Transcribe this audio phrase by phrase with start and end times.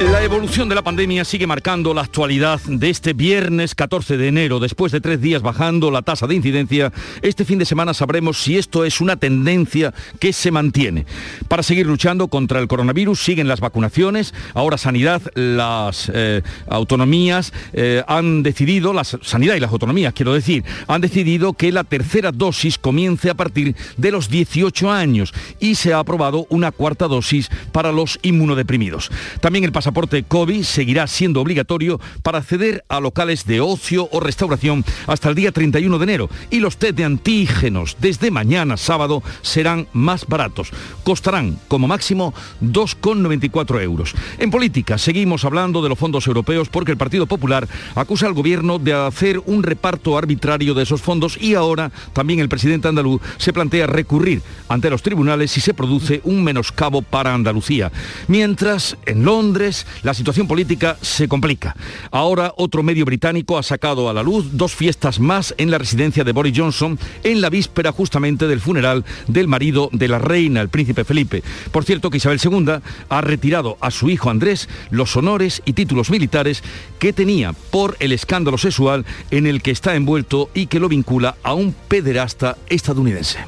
[0.00, 4.58] La evolución de la pandemia sigue marcando la actualidad de este viernes 14 de enero.
[4.58, 6.90] Después de tres días bajando la tasa de incidencia,
[7.20, 11.04] este fin de semana sabremos si esto es una tendencia que se mantiene.
[11.48, 14.32] Para seguir luchando contra el coronavirus siguen las vacunaciones.
[14.54, 20.64] Ahora Sanidad, las eh, autonomías eh, han decidido, la Sanidad y las autonomías quiero decir,
[20.86, 25.92] han decidido que la tercera dosis comience a partir de los 18 años y se
[25.92, 29.10] ha aprobado una cuarta dosis para los inmunodeprimidos.
[29.42, 34.84] También el pasaporte COVID seguirá siendo obligatorio para acceder a locales de ocio o restauración
[35.08, 39.88] hasta el día 31 de enero y los test de antígenos desde mañana sábado serán
[39.92, 40.70] más baratos.
[41.02, 44.14] Costarán como máximo 2,94 euros.
[44.38, 48.78] En política seguimos hablando de los fondos europeos porque el Partido Popular acusa al gobierno
[48.78, 53.52] de hacer un reparto arbitrario de esos fondos y ahora también el presidente andaluz se
[53.52, 57.90] plantea recurrir ante los tribunales si se produce un menoscabo para Andalucía.
[58.28, 61.76] Mientras en Londres la situación política se complica.
[62.10, 66.24] Ahora otro medio británico ha sacado a la luz dos fiestas más en la residencia
[66.24, 70.68] de Boris Johnson en la víspera justamente del funeral del marido de la reina, el
[70.68, 71.42] príncipe Felipe.
[71.70, 76.10] Por cierto que Isabel II ha retirado a su hijo Andrés los honores y títulos
[76.10, 76.62] militares
[76.98, 81.36] que tenía por el escándalo sexual en el que está envuelto y que lo vincula
[81.42, 83.38] a un pederasta estadounidense.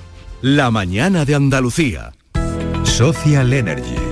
[0.41, 2.13] La mañana de Andalucía.
[2.85, 4.12] Social Energy.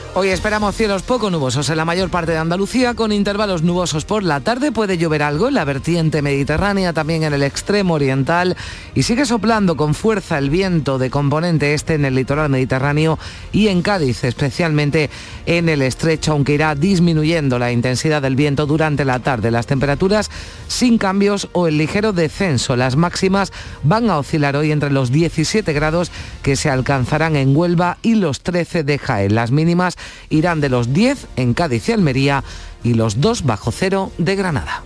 [0.13, 4.23] Hoy esperamos cielos poco nubosos en la mayor parte de Andalucía, con intervalos nubosos por
[4.23, 4.73] la tarde.
[4.73, 8.57] Puede llover algo en la vertiente mediterránea, también en el extremo oriental.
[8.93, 13.17] Y sigue soplando con fuerza el viento de componente este en el litoral mediterráneo
[13.53, 15.09] y en Cádiz, especialmente
[15.45, 19.49] en el estrecho, aunque irá disminuyendo la intensidad del viento durante la tarde.
[19.49, 20.29] Las temperaturas
[20.67, 22.75] sin cambios o el ligero descenso.
[22.75, 23.53] Las máximas
[23.83, 26.11] van a oscilar hoy entre los 17 grados
[26.43, 29.35] que se alcanzarán en Huelva y los 13 de Jaén.
[29.35, 29.95] Las mínimas
[30.29, 32.43] irán de los 10 en Cádiz y Almería
[32.83, 34.83] y los 2 bajo cero de Granada.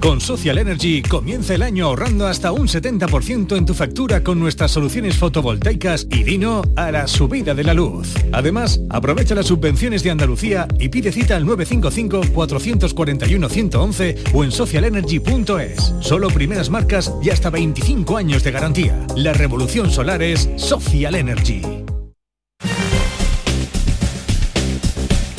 [0.00, 4.70] Con Social Energy comienza el año ahorrando hasta un 70% en tu factura con nuestras
[4.70, 8.14] soluciones fotovoltaicas y Dino a la subida de la luz.
[8.32, 15.94] Además, aprovecha las subvenciones de Andalucía y pide cita al 955-441-111 o en socialenergy.es.
[16.00, 19.04] Solo primeras marcas y hasta 25 años de garantía.
[19.16, 21.62] La revolución solar es Social Energy.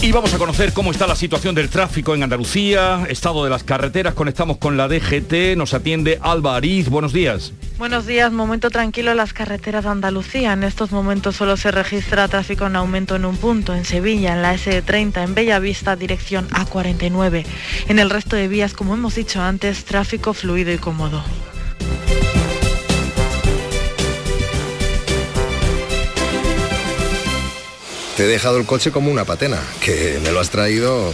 [0.02, 3.64] Y vamos a conocer cómo está la situación del tráfico en Andalucía, estado de las
[3.64, 4.14] carreteras.
[4.14, 6.88] Conectamos con la DGT, nos atiende Alba Ariz.
[6.88, 7.52] Buenos días.
[7.78, 10.54] Buenos días, momento tranquilo en las carreteras de Andalucía.
[10.54, 14.42] En estos momentos solo se registra tráfico en aumento en un punto, en Sevilla, en
[14.42, 17.46] la S30, en Bellavista, dirección A49.
[17.90, 21.22] En el resto de vías, como hemos dicho antes, tráfico fluido y cómodo.
[28.20, 31.14] Te he dejado el coche como una patena, que me lo has traído...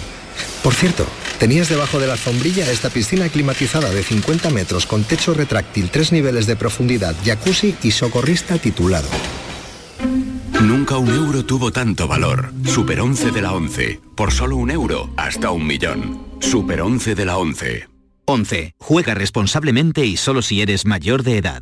[0.63, 1.05] Por cierto,
[1.37, 6.11] tenías debajo de la sombrilla esta piscina climatizada de 50 metros con techo retráctil, tres
[6.11, 9.07] niveles de profundidad, jacuzzi y socorrista titulado.
[10.59, 12.51] Nunca un euro tuvo tanto valor.
[12.65, 14.01] Super 11 de la 11.
[14.15, 16.25] Por solo un euro, hasta un millón.
[16.39, 17.87] Super 11 de la 11.
[18.25, 18.73] 11.
[18.79, 21.61] Juega responsablemente y solo si eres mayor de edad.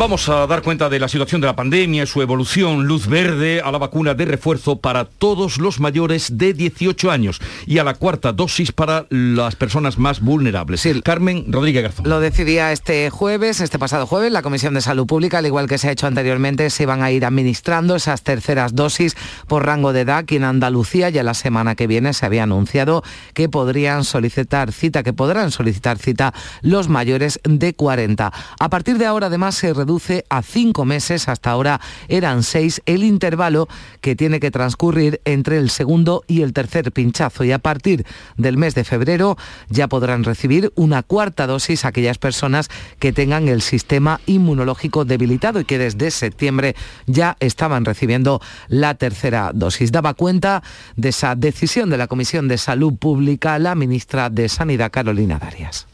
[0.00, 2.86] Vamos a dar cuenta de la situación de la pandemia su evolución.
[2.86, 7.76] Luz verde a la vacuna de refuerzo para todos los mayores de 18 años y
[7.76, 10.88] a la cuarta dosis para las personas más vulnerables.
[11.04, 12.08] Carmen Rodríguez Garzón.
[12.08, 15.76] Lo decidía este jueves, este pasado jueves, la Comisión de Salud Pública, al igual que
[15.76, 19.18] se ha hecho anteriormente, se van a ir administrando esas terceras dosis
[19.48, 23.02] por rango de edad que en Andalucía ya la semana que viene se había anunciado
[23.34, 26.32] que podrían solicitar cita, que podrán solicitar cita
[26.62, 28.32] los mayores de 40.
[28.58, 29.89] A partir de ahora además se reduce
[30.28, 33.68] a cinco meses, hasta ahora eran seis, el intervalo
[34.00, 37.44] que tiene que transcurrir entre el segundo y el tercer pinchazo.
[37.44, 38.06] Y a partir
[38.36, 39.36] del mes de febrero
[39.68, 45.64] ya podrán recibir una cuarta dosis aquellas personas que tengan el sistema inmunológico debilitado y
[45.64, 46.76] que desde septiembre
[47.06, 49.90] ya estaban recibiendo la tercera dosis.
[49.90, 50.62] Daba cuenta
[50.96, 55.86] de esa decisión de la Comisión de Salud Pública la ministra de Sanidad, Carolina Darias.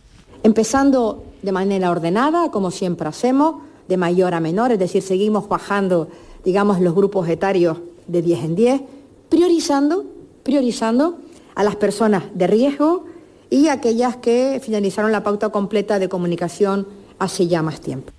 [0.43, 6.08] Empezando de manera ordenada, como siempre hacemos, de mayor a menor, es decir, seguimos bajando,
[6.44, 8.80] digamos, los grupos etarios de 10 en 10,
[9.28, 10.04] priorizando,
[10.42, 11.18] priorizando
[11.54, 13.04] a las personas de riesgo
[13.50, 16.86] y aquellas que finalizaron la pauta completa de comunicación
[17.18, 18.15] hace ya más tiempo.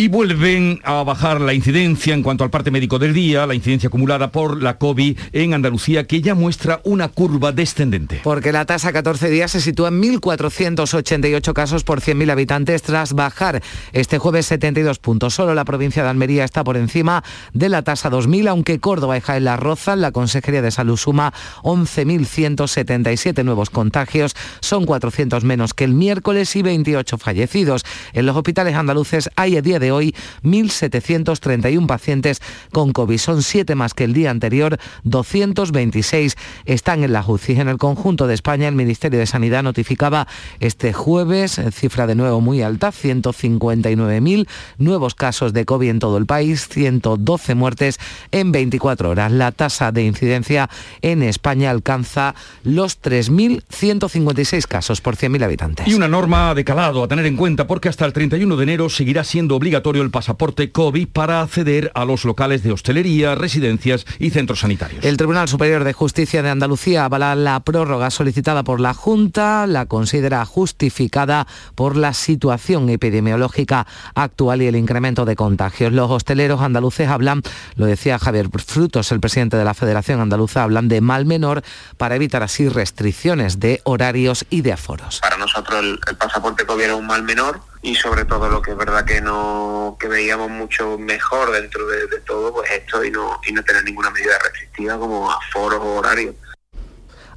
[0.00, 3.88] Y vuelven a bajar la incidencia en cuanto al parte médico del día, la incidencia
[3.88, 8.22] acumulada por la COVID en Andalucía, que ya muestra una curva descendente.
[8.24, 13.62] Porque la tasa 14 días se sitúa en 1.488 casos por 100.000 habitantes tras bajar
[13.92, 15.34] este jueves 72 puntos.
[15.34, 19.20] Solo la provincia de Almería está por encima de la tasa 2.000, aunque Córdoba y
[19.20, 20.00] Jaén la rozan.
[20.00, 26.62] La Consejería de Salud suma 11.177 nuevos contagios, son 400 menos que el miércoles y
[26.62, 27.84] 28 fallecidos.
[28.14, 32.40] En los hospitales andaluces hay a día de hoy 1.731 pacientes
[32.72, 33.18] con COVID.
[33.18, 37.60] Son siete más que el día anterior, 226 están en la UCI.
[37.60, 40.26] En el conjunto de España, el Ministerio de Sanidad notificaba
[40.60, 44.46] este jueves, eh, cifra de nuevo muy alta, 159.000
[44.78, 47.98] nuevos casos de COVID en todo el país, 112 muertes
[48.30, 49.32] en 24 horas.
[49.32, 50.68] La tasa de incidencia
[51.02, 55.88] en España alcanza los 3.156 casos por 100.000 habitantes.
[55.88, 58.88] Y una norma de calado a tener en cuenta porque hasta el 31 de enero
[58.88, 64.30] seguirá siendo obligatorio el pasaporte COVID para acceder a los locales de hostelería, residencias y
[64.30, 65.04] centros sanitarios.
[65.04, 69.86] El Tribunal Superior de Justicia de Andalucía avala la prórroga solicitada por la Junta, la
[69.86, 75.92] considera justificada por la situación epidemiológica actual y el incremento de contagios.
[75.92, 77.42] Los hosteleros andaluces hablan,
[77.76, 81.62] lo decía Javier Frutos, el presidente de la Federación Andaluza, hablan de mal menor
[81.96, 85.20] para evitar así restricciones de horarios y de aforos.
[85.20, 88.72] Para nosotros el, el pasaporte COVID era un mal menor y sobre todo lo que
[88.72, 93.40] es verdad que no que veíamos mucho mejor dentro de, todo pues esto y no
[93.46, 96.34] y no tener ninguna medida restrictiva como aforos o horarios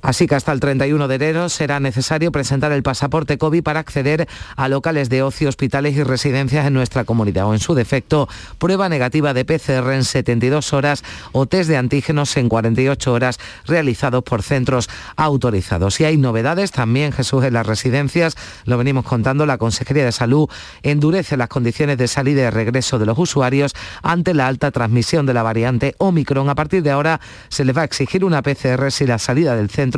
[0.04, 4.28] Así que hasta el 31 de enero será necesario presentar el pasaporte COVID para acceder
[4.58, 8.28] a locales de ocio, hospitales y residencias en nuestra comunidad o en su defecto
[8.58, 14.24] prueba negativa de PCR en 72 horas o test de antígenos en 48 horas realizados
[14.24, 16.02] por centros autorizados.
[16.02, 18.36] Y hay novedades también, Jesús, en las residencias,
[18.66, 20.50] lo venimos contando, la Consejería de Salud
[20.82, 25.34] endurece las condiciones de salida y regreso de los usuarios ante la alta transmisión de
[25.34, 26.50] la variante Omicron.
[26.50, 29.70] A partir de ahora se les va a exigir una PCR si la salida del
[29.70, 29.93] centro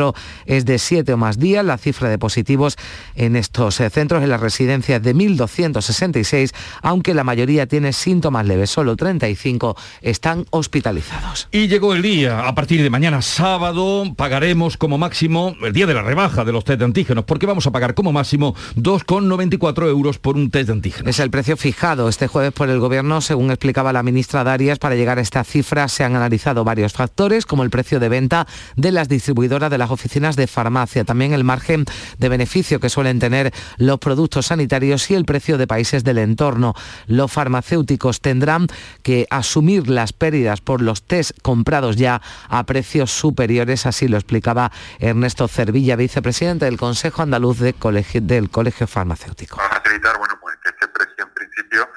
[0.45, 1.65] es de siete o más días.
[1.65, 2.77] La cifra de positivos
[3.15, 8.69] en estos eh, centros, en las residencias de 1.266, aunque la mayoría tiene síntomas leves,
[8.69, 11.47] solo 35 están hospitalizados.
[11.51, 15.93] Y llegó el día, a partir de mañana sábado pagaremos como máximo el día de
[15.93, 20.19] la rebaja de los test de antígenos, porque vamos a pagar como máximo 2,94 euros
[20.19, 21.09] por un test de antígenos.
[21.09, 24.79] Es el precio fijado este jueves por el Gobierno, según explicaba la ministra Darias.
[24.79, 28.47] Para llegar a esta cifra se han analizado varios factores, como el precio de venta
[28.75, 31.85] de las distribuidoras de la oficinas de farmacia, también el margen
[32.17, 36.73] de beneficio que suelen tener los productos sanitarios y el precio de países del entorno.
[37.07, 38.67] Los farmacéuticos tendrán
[39.03, 44.71] que asumir las pérdidas por los test comprados ya a precios superiores, así lo explicaba
[44.99, 49.57] Ernesto Cervilla, vicepresidente del Consejo Andaluz de Colegio, del Colegio Farmacéutico.
[49.57, 51.87] Bueno, pues que este precio en principio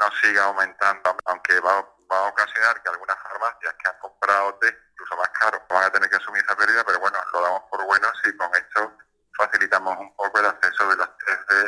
[0.00, 4.83] no siga aumentando, aunque va a ocasionar que algunas farmacias que han comprado test
[5.16, 5.62] más caro.
[5.68, 8.48] Van a tener que asumir esa pérdida, pero bueno, lo damos por bueno si con
[8.54, 8.92] esto
[9.36, 11.64] facilitamos un poco el acceso de los test de,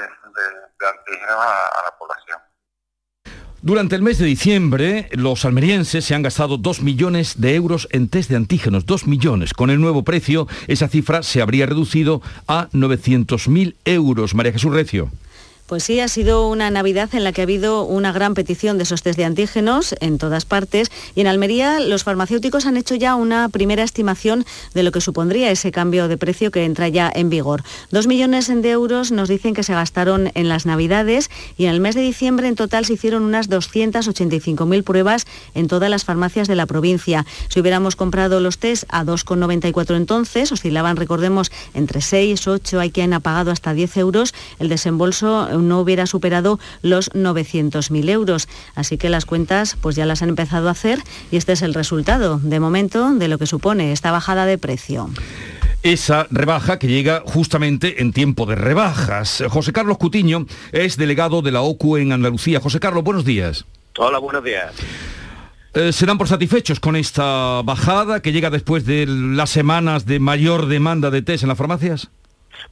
[0.79, 2.39] de, antígenos a, a la población.
[3.63, 8.09] Durante el mes de diciembre, los almerienses se han gastado 2 millones de euros en
[8.09, 8.87] test de antígenos.
[8.87, 9.55] 2 millones.
[9.55, 14.35] Con el nuevo precio, esa cifra se habría reducido a 900.000 euros.
[14.37, 15.11] María Jesús Recio.
[15.67, 18.85] Pues sí, ha sido una Navidad en la que ha habido una gran petición de
[18.85, 23.17] esos test de antígenos en todas partes y en Almería los farmacéuticos han hecho ya
[23.17, 27.31] una primera estimación de lo que supondría ese cambio de precio que entra ya en
[27.31, 27.65] vigor.
[27.91, 31.81] Dos millones de euros nos dicen que se gastaron en las Navidades y en el
[31.81, 36.55] mes de diciembre en total se hicieron unas 285.000 pruebas en todas las farmacias de
[36.55, 37.27] la provincia.
[37.49, 43.13] Si hubiéramos comprado los test a 2,94 entonces, oscilaban, recordemos, entre 6, 8, hay quien
[43.15, 48.49] ha pagado hasta 10 euros, el desembolso no hubiera superado los 900.000 euros.
[48.75, 51.75] Así que las cuentas pues ya las han empezado a hacer y este es el
[51.75, 55.11] resultado, de momento, de lo que supone esta bajada de precio
[55.83, 59.45] esa rebaja que llega justamente en tiempo de rebajas.
[59.49, 62.61] José Carlos Cutiño es delegado de la OCU en Andalucía.
[62.61, 63.67] José Carlos, buenos días.
[63.97, 64.75] Hola, buenos días.
[65.75, 70.19] Eh, ¿Se dan por satisfechos con esta bajada que llega después de las semanas de
[70.19, 72.09] mayor demanda de test en las farmacias?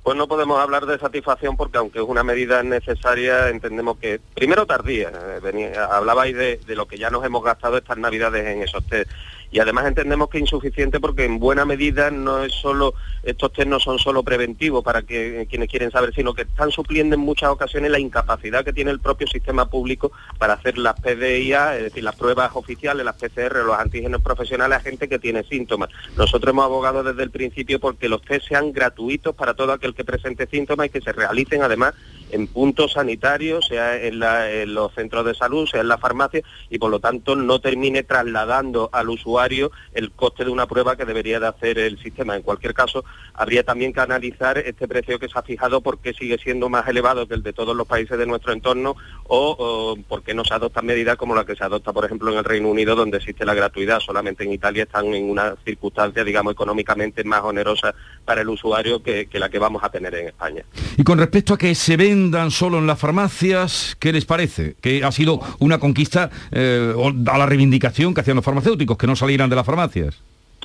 [0.02, 4.66] Pues no podemos hablar de satisfacción porque aunque es una medida necesaria, entendemos que, primero
[4.66, 5.10] tardía,
[5.42, 9.10] eh, hablabais de, de, lo que ya nos hemos gastado estas navidades en esos test
[9.54, 13.68] y además entendemos que es insuficiente porque en buena medida no es solo, estos test
[13.68, 17.50] no son solo preventivos para que quienes quieren saber, sino que están supliendo en muchas
[17.50, 22.02] ocasiones la incapacidad que tiene el propio sistema público para hacer las PDIA, es decir,
[22.02, 25.88] las pruebas oficiales, las PCR, los antígenos profesionales a gente que tiene síntomas.
[26.16, 30.04] Nosotros hemos abogado desde el principio porque los test sean gratuitos para todo aquel que
[30.04, 31.94] presente síntomas y que se realicen además
[32.30, 34.18] en puntos sanitarios, sea en,
[34.74, 38.90] los centros de salud, sea en la farmacia, y por lo tanto no termine trasladando
[38.92, 42.36] al usuario el coste de una prueba que debería de hacer el sistema.
[42.36, 43.04] En cualquier caso,
[43.34, 46.88] habría también que analizar este precio que se ha fijado, por qué sigue siendo más
[46.88, 50.44] elevado que el de todos los países de nuestro entorno, o, o por qué no
[50.44, 53.18] se adoptan medidas como la que se adopta, por ejemplo, en el Reino Unido, donde
[53.18, 54.00] existe la gratuidad.
[54.00, 59.26] Solamente en Italia están en una circunstancia, digamos, económicamente más onerosa para el usuario que,
[59.26, 60.64] que la que vamos a tener en España.
[60.96, 64.76] Y con respecto a que se ven vendan solo en las farmacias, ¿qué les parece?
[64.80, 66.94] Que ha sido una conquista eh,
[67.26, 70.22] a la reivindicación que hacían los farmacéuticos, que no salieran de las farmacias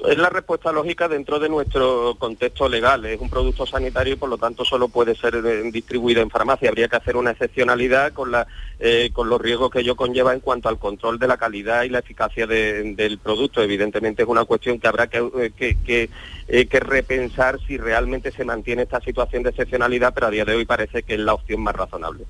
[0.08, 3.06] es la respuesta lógica dentro de nuestro contexto legal.
[3.06, 6.70] Es un producto sanitario y por lo tanto solo puede ser eh, distribuido en farmacia.
[6.70, 8.48] Habría que hacer una excepcionalidad con, la,
[8.80, 11.90] eh, con los riesgos que ello conlleva en cuanto al control de la calidad y
[11.90, 13.62] la eficacia del producto.
[13.62, 15.20] Evidentemente es una cuestión que habrá que,
[16.48, 20.56] eh, que, repensar si realmente se mantiene esta situación de excepcionalidad, pero a día de
[20.56, 22.26] hoy parece que es la opción más razonable.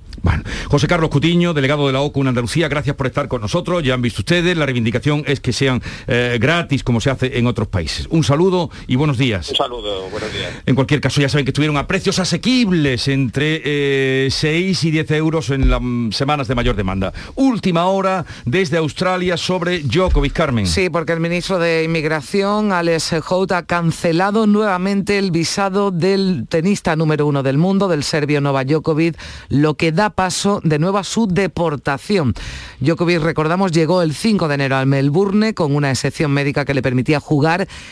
[0.67, 3.83] José Carlos Cutiño, delegado de la OCU en Andalucía, gracias por estar con nosotros.
[3.83, 7.58] Ya han visto ustedes, la reivindicación es que sean gratis como se hace en otros
[7.67, 8.07] países.
[8.09, 9.49] Un saludo y buenos días.
[9.49, 10.51] Un saludo, buenos días.
[10.65, 15.11] En cualquier caso, ya saben que estuvieron a precios asequibles entre 6 eh, y 10
[15.11, 15.81] euros en las
[16.15, 17.13] semanas de mayor demanda.
[17.35, 20.67] Última hora desde Australia sobre Djokovic, Carmen.
[20.67, 26.95] Sí, porque el ministro de Inmigración, Alex Hout, ha cancelado nuevamente el visado del tenista
[26.95, 29.17] número uno del mundo, del serbio Nova Djokovic,
[29.49, 32.33] lo que da paso de nuevo a su deportación.
[32.79, 36.81] Djokovic, recordamos, llegó el 5 de enero al Melbourne con una excepción médica que le
[36.81, 37.48] permitía jugar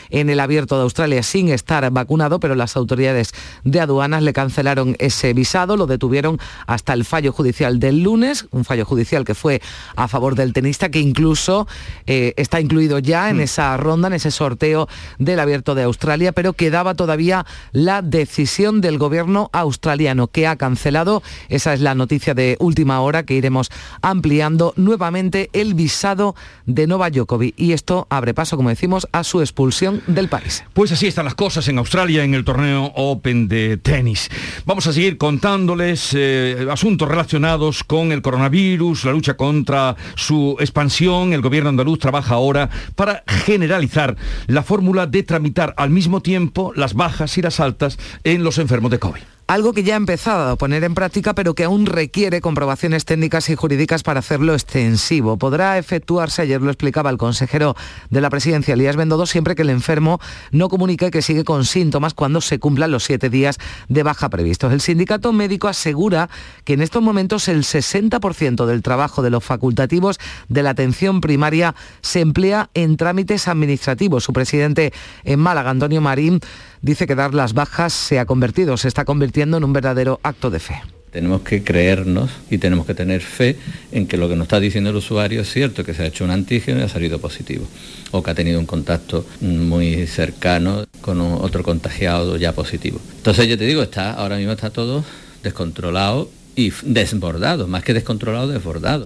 [0.10, 3.34] en el abierto de Australia sin estar vacunado, pero las autoridades
[3.64, 8.66] de aduanas le cancelaron ese visado, lo detuvieron hasta el fallo judicial del lunes, un
[8.66, 9.62] fallo judicial que fue
[9.96, 11.68] a favor del tenista, que incluso
[12.06, 13.42] eh, está incluido ya en mm.
[13.42, 14.88] esa ronda, en ese sorteo
[15.18, 21.24] del abierto de Australia, pero quedaba todavía la decisión del gobierno australiano que ha cancelado,
[21.50, 23.70] esa es la noticia de última hora que iremos
[24.02, 26.36] ampliando nuevamente el visado
[26.66, 30.64] de Nova Djokovic y esto abre paso, como decimos, a su expulsión del país.
[30.74, 34.30] Pues así están las cosas en Australia en el torneo Open de tenis.
[34.66, 41.34] Vamos a seguir contándoles eh, asuntos relacionados con el coronavirus, la lucha contra su expansión.
[41.34, 44.16] El gobierno andaluz trabaja ahora para generalizar
[44.48, 48.92] la fórmula de tramitar al mismo tiempo las bajas y las altas en los enfermos
[48.92, 52.42] de COVID algo que ya ha empezado a poner en práctica, pero que aún requiere
[52.42, 55.38] comprobaciones técnicas y jurídicas para hacerlo extensivo.
[55.38, 57.74] Podrá efectuarse, ayer lo explicaba el consejero
[58.10, 60.20] de la presidencia, Elías Bendodo, siempre que el enfermo
[60.52, 64.74] no comunique que sigue con síntomas cuando se cumplan los siete días de baja previstos.
[64.74, 66.30] El sindicato médico asegura
[66.66, 71.74] que en estos momentos el 60% del trabajo de los facultativos de la atención primaria
[72.02, 74.26] se emplea en trámites administrativos.
[74.26, 74.92] Su presidente
[75.24, 76.42] en Málaga, Antonio Marín,
[76.82, 80.50] dice que dar las bajas se ha convertido, se está convirtiendo en un verdadero acto
[80.50, 80.76] de fe.
[81.12, 83.56] Tenemos que creernos y tenemos que tener fe
[83.92, 86.26] en que lo que nos está diciendo el usuario es cierto, que se ha hecho
[86.26, 87.66] un antígeno y ha salido positivo,
[88.12, 93.00] o que ha tenido un contacto muy cercano con otro contagiado ya positivo.
[93.18, 95.04] Entonces yo te digo, está, ahora mismo está todo
[95.44, 99.06] descontrolado y desbordado, más que descontrolado, desbordado.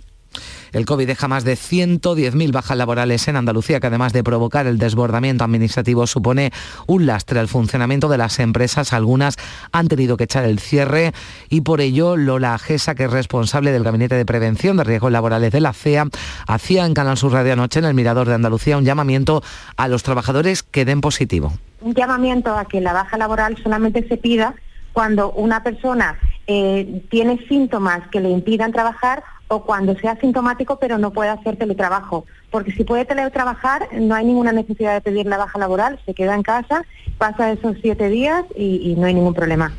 [0.72, 4.78] El COVID deja más de 110.000 bajas laborales en Andalucía, que además de provocar el
[4.78, 6.52] desbordamiento administrativo, supone
[6.88, 8.94] un lastre al funcionamiento de las empresas.
[8.94, 9.36] Algunas
[9.72, 11.12] han tenido que echar el cierre
[11.50, 15.52] y por ello Lola Gesa, que es responsable del Gabinete de Prevención de Riesgos Laborales
[15.52, 16.08] de la CEA,
[16.48, 19.44] hacía en Canal Sur Radio Anoche, en el Mirador de Andalucía, un llamamiento
[19.76, 21.54] a los trabajadores que den positivo.
[21.82, 24.56] Un llamamiento a que la baja laboral solamente se pida
[24.94, 30.98] cuando una persona eh, tiene síntomas que le impidan trabajar o cuando sea sintomático pero
[30.98, 32.26] no puede hacer teletrabajo.
[32.50, 36.36] Porque si puede teletrabajar no hay ninguna necesidad de pedir la baja laboral, se queda
[36.36, 36.86] en casa,
[37.18, 39.74] pasa esos siete días y no hay ningún problema.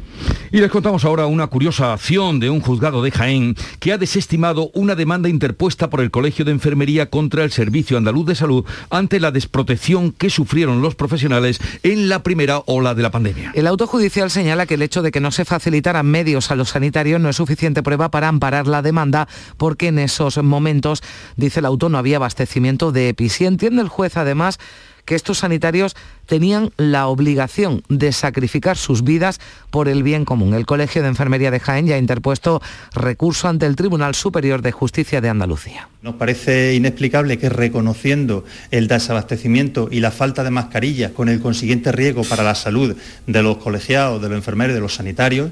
[0.55, 4.71] Y les contamos ahora una curiosa acción de un juzgado de Jaén que ha desestimado
[4.75, 9.19] una demanda interpuesta por el Colegio de Enfermería contra el Servicio Andaluz de Salud ante
[9.19, 13.53] la desprotección que sufrieron los profesionales en la primera ola de la pandemia.
[13.55, 16.69] El auto judicial señala que el hecho de que no se facilitaran medios a los
[16.69, 21.03] sanitarios no es suficiente prueba para amparar la demanda porque en esos momentos,
[21.35, 23.31] dice el auto, no había abastecimiento de EPI.
[23.31, 24.59] Si entiende el juez además
[25.05, 29.41] que estos sanitarios tenían la obligación de sacrificar sus vidas
[29.71, 30.55] por el bien común.
[30.55, 32.63] El Colegio de Enfermería de Jaén ya ha interpuesto
[32.95, 35.89] recurso ante el Tribunal Superior de Justicia de Andalucía.
[36.03, 41.93] Nos parece inexplicable que reconociendo el desabastecimiento y la falta de mascarillas con el consiguiente
[41.93, 45.51] riesgo para la salud de los colegiados, de los enfermeros y de los sanitarios,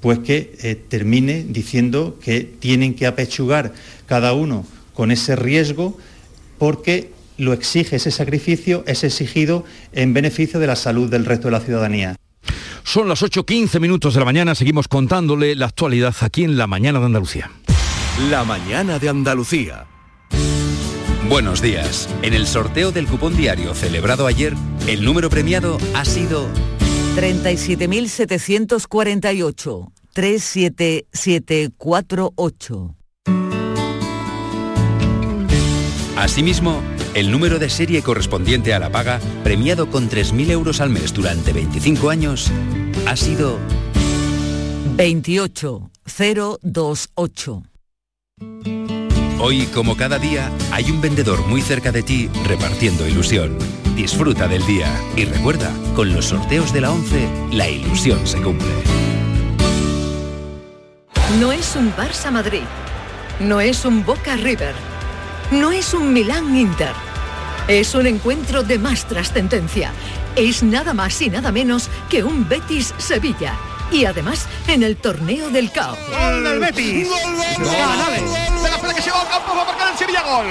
[0.00, 3.72] pues que eh, termine diciendo que tienen que apechugar
[4.06, 4.64] cada uno
[4.94, 5.96] con ese riesgo
[6.58, 11.52] porque lo exige ese sacrificio, es exigido en beneficio de la salud del resto de
[11.52, 12.16] la ciudadanía.
[12.84, 17.00] Son las 8.15 minutos de la mañana, seguimos contándole la actualidad aquí en La Mañana
[17.00, 17.50] de Andalucía.
[18.30, 19.86] La Mañana de Andalucía.
[21.28, 22.08] Buenos días.
[22.22, 24.54] En el sorteo del cupón diario celebrado ayer,
[24.86, 26.48] el número premiado ha sido
[27.16, 29.92] 37.748.
[30.14, 32.97] 37748.
[36.18, 36.82] Asimismo,
[37.14, 41.52] el número de serie correspondiente a la paga, premiado con 3.000 euros al mes durante
[41.52, 42.50] 25 años,
[43.06, 43.60] ha sido
[44.96, 47.62] 28028.
[49.38, 53.56] Hoy, como cada día, hay un vendedor muy cerca de ti repartiendo ilusión.
[53.94, 58.66] Disfruta del día y recuerda, con los sorteos de la 11, la ilusión se cumple.
[61.38, 62.64] No es un Barça Madrid.
[63.38, 64.97] No es un Boca River.
[65.50, 66.92] No es un Milán Inter.
[67.68, 69.92] Es un encuentro de más trascendencia.
[70.36, 73.54] Es nada más y nada menos que un Betis Sevilla.
[73.90, 75.98] Y además en el torneo del caos.
[76.10, 77.08] ¡Gol del Betis!
[77.08, 78.62] ¡Gol, gol, gol!
[78.62, 80.46] ¡De la espera que se va a marcar el Sevilla gol!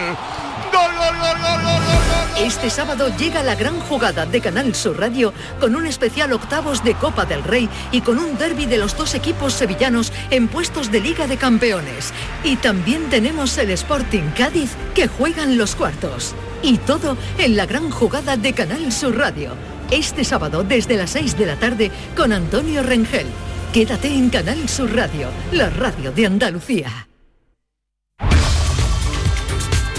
[0.74, 1.97] ¡Gol, gol, gol, gol, gol, gol!
[2.40, 6.94] Este sábado llega la gran jugada de Canal Sur Radio con un especial octavos de
[6.94, 11.02] Copa del Rey y con un derby de los dos equipos sevillanos en puestos de
[11.02, 12.14] Liga de Campeones.
[12.44, 16.36] Y también tenemos el Sporting Cádiz que juegan los cuartos.
[16.62, 19.52] Y todo en la gran jugada de Canal Sur Radio.
[19.90, 23.28] Este sábado desde las 6 de la tarde con Antonio Rengel.
[23.74, 27.08] Quédate en Canal Sur Radio, la radio de Andalucía.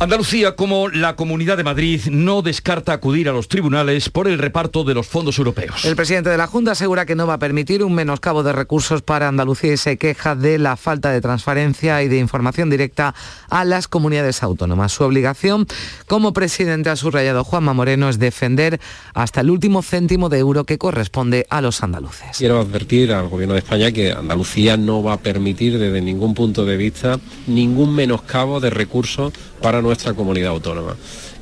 [0.00, 4.82] Andalucía, como la Comunidad de Madrid, no descarta acudir a los tribunales por el reparto
[4.82, 5.84] de los fondos europeos.
[5.84, 9.02] El presidente de la Junta asegura que no va a permitir un menoscabo de recursos
[9.02, 13.14] para Andalucía y se queja de la falta de transparencia y de información directa
[13.48, 14.92] a las comunidades autónomas.
[14.92, 15.66] Su obligación
[16.08, 18.80] como presidente, ha subrayado Juanma Moreno, es defender
[19.14, 22.36] hasta el último céntimo de euro que corresponde a los andaluces.
[22.36, 26.64] Quiero advertir al Gobierno de España que Andalucía no va a permitir desde ningún punto
[26.64, 30.96] de vista ningún menoscabo de recursos para nuestra comunidad autónoma.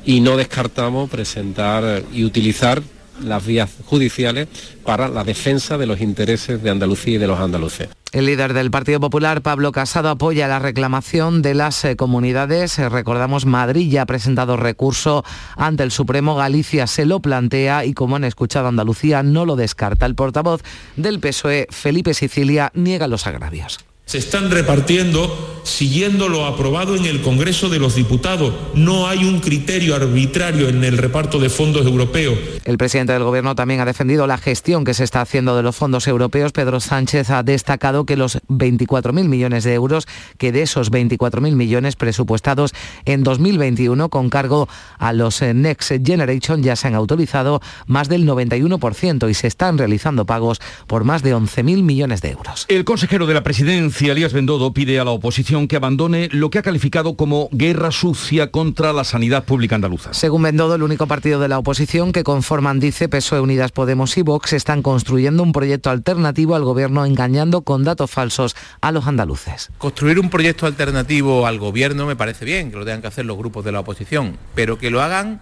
[0.05, 2.83] Y no descartamos presentar y utilizar
[3.21, 4.47] las vías judiciales
[4.83, 7.89] para la defensa de los intereses de Andalucía y de los andaluces.
[8.11, 12.77] El líder del Partido Popular, Pablo Casado, apoya la reclamación de las eh, comunidades.
[12.77, 15.23] Eh, recordamos, Madrid ya ha presentado recurso
[15.57, 20.05] ante el Supremo, Galicia se lo plantea y como han escuchado Andalucía no lo descarta.
[20.05, 20.61] El portavoz
[20.95, 23.79] del PSOE, Felipe Sicilia, niega los agravios.
[24.05, 28.53] Se están repartiendo siguiendo lo aprobado en el Congreso de los Diputados.
[28.75, 32.37] No hay un criterio arbitrario en el reparto de fondos europeos.
[32.65, 35.75] El presidente del Gobierno también ha defendido la gestión que se está haciendo de los
[35.75, 36.51] fondos europeos.
[36.51, 40.05] Pedro Sánchez ha destacado que los 24.000 millones de euros,
[40.37, 42.73] que de esos 24.000 millones presupuestados
[43.05, 44.67] en 2021 con cargo
[44.99, 49.77] a los eh, Next Generation ya se han autorizado más del 91% y se están
[49.77, 52.65] realizando pagos por más de 11.000 millones de euros.
[52.67, 56.59] El consejero de la presidencia Elías Bendodo pide a la oposición que abandone lo que
[56.59, 60.13] ha calificado como guerra sucia contra la sanidad pública andaluza.
[60.13, 64.21] Según Bendodo, el único partido de la oposición que conforman, dice, PSOE Unidas Podemos y
[64.21, 69.69] Vox, están construyendo un proyecto alternativo al gobierno engañando con datos falsos a los andaluces.
[69.77, 73.37] Construir un proyecto alternativo al gobierno me parece bien, que lo tengan que hacer los
[73.37, 75.41] grupos de la oposición, pero que lo hagan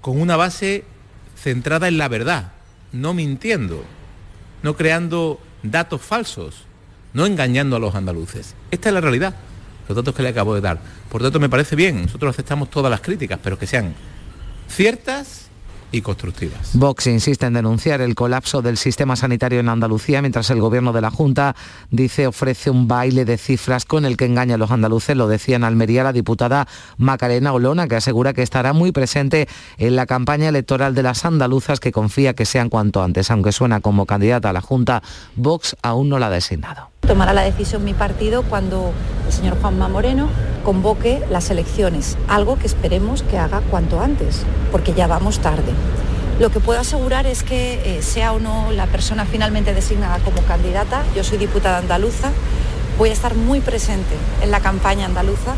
[0.00, 0.84] con una base
[1.36, 2.52] centrada en la verdad,
[2.92, 3.84] no mintiendo,
[4.62, 6.65] no creando datos falsos
[7.16, 8.54] no engañando a los andaluces.
[8.70, 9.34] Esta es la realidad,
[9.88, 10.78] los datos que le acabo de dar.
[11.10, 13.94] Por tanto, me parece bien, nosotros aceptamos todas las críticas, pero que sean
[14.68, 15.46] ciertas
[15.92, 16.72] y constructivas.
[16.74, 21.00] Vox insiste en denunciar el colapso del sistema sanitario en Andalucía, mientras el gobierno de
[21.00, 21.56] la Junta
[21.90, 25.16] dice ofrece un baile de cifras con el que engaña a los andaluces.
[25.16, 29.48] Lo decía en Almería la diputada Macarena Olona, que asegura que estará muy presente
[29.78, 33.30] en la campaña electoral de las andaluzas, que confía que sean cuanto antes.
[33.30, 35.02] Aunque suena como candidata a la Junta,
[35.34, 36.90] Vox aún no la ha designado.
[37.06, 38.92] Tomará la decisión mi partido cuando
[39.26, 40.28] el señor Juanma Moreno
[40.64, 44.42] convoque las elecciones, algo que esperemos que haga cuanto antes,
[44.72, 45.72] porque ya vamos tarde.
[46.40, 50.42] Lo que puedo asegurar es que eh, sea o no la persona finalmente designada como
[50.42, 52.30] candidata, yo soy diputada andaluza,
[52.98, 55.54] Voy a estar muy presente en la campaña andaluza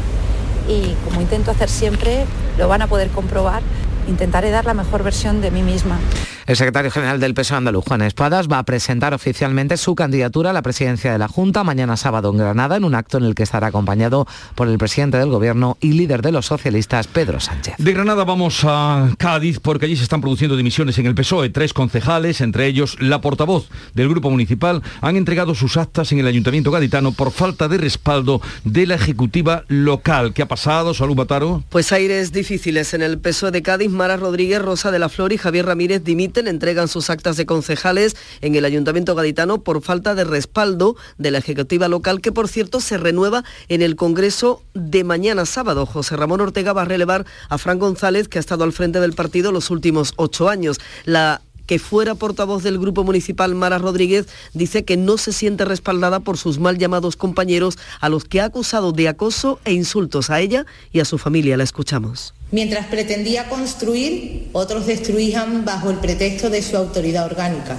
[0.69, 2.27] y como intento hacer siempre,
[2.59, 3.63] lo van a poder comprobar,
[4.09, 6.01] intentaré dar la mejor versión de mí misma.
[6.49, 10.53] El secretario general del PSOE andaluz, Juan Espadas, va a presentar oficialmente su candidatura a
[10.55, 13.43] la presidencia de la Junta mañana sábado en Granada, en un acto en el que
[13.43, 17.75] estará acompañado por el presidente del Gobierno y líder de los socialistas, Pedro Sánchez.
[17.77, 21.51] De Granada vamos a Cádiz porque allí se están produciendo dimisiones en el PSOE.
[21.51, 26.27] Tres concejales, entre ellos la portavoz del Grupo Municipal, han entregado sus actas en el
[26.27, 30.33] Ayuntamiento gaditano por falta de respaldo de la Ejecutiva local.
[30.33, 30.95] ¿Qué ha pasado?
[30.95, 31.63] Salud Bataro.
[31.69, 33.91] Pues aires difíciles en el PSOE de Cádiz.
[33.91, 38.17] Mara Rodríguez, Rosa de la Flor y Javier Ramírez dimiten, entregan sus actas de concejales
[38.41, 42.81] en el Ayuntamiento gaditano por falta de respaldo de la Ejecutiva local, que por cierto
[42.81, 45.87] se renueva en el Congreso de mañana sábado.
[45.87, 49.15] José Ramón Ortega va a relevar a Fran González, que ha estado al frente del
[49.15, 50.79] partido los últimos ocho años.
[51.05, 56.21] La que fuera portavoz del Grupo Municipal Mara Rodríguez dice que no se siente respaldada
[56.21, 60.41] por sus mal llamados compañeros a los que ha acusado de acoso e insultos a
[60.41, 61.59] ella y a su familia.
[61.59, 62.35] La escuchamos.
[62.51, 67.77] Mientras pretendía construir, otros destruían bajo el pretexto de su autoridad orgánica.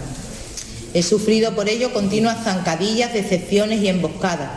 [0.94, 4.50] He sufrido por ello continuas zancadillas, decepciones y emboscadas,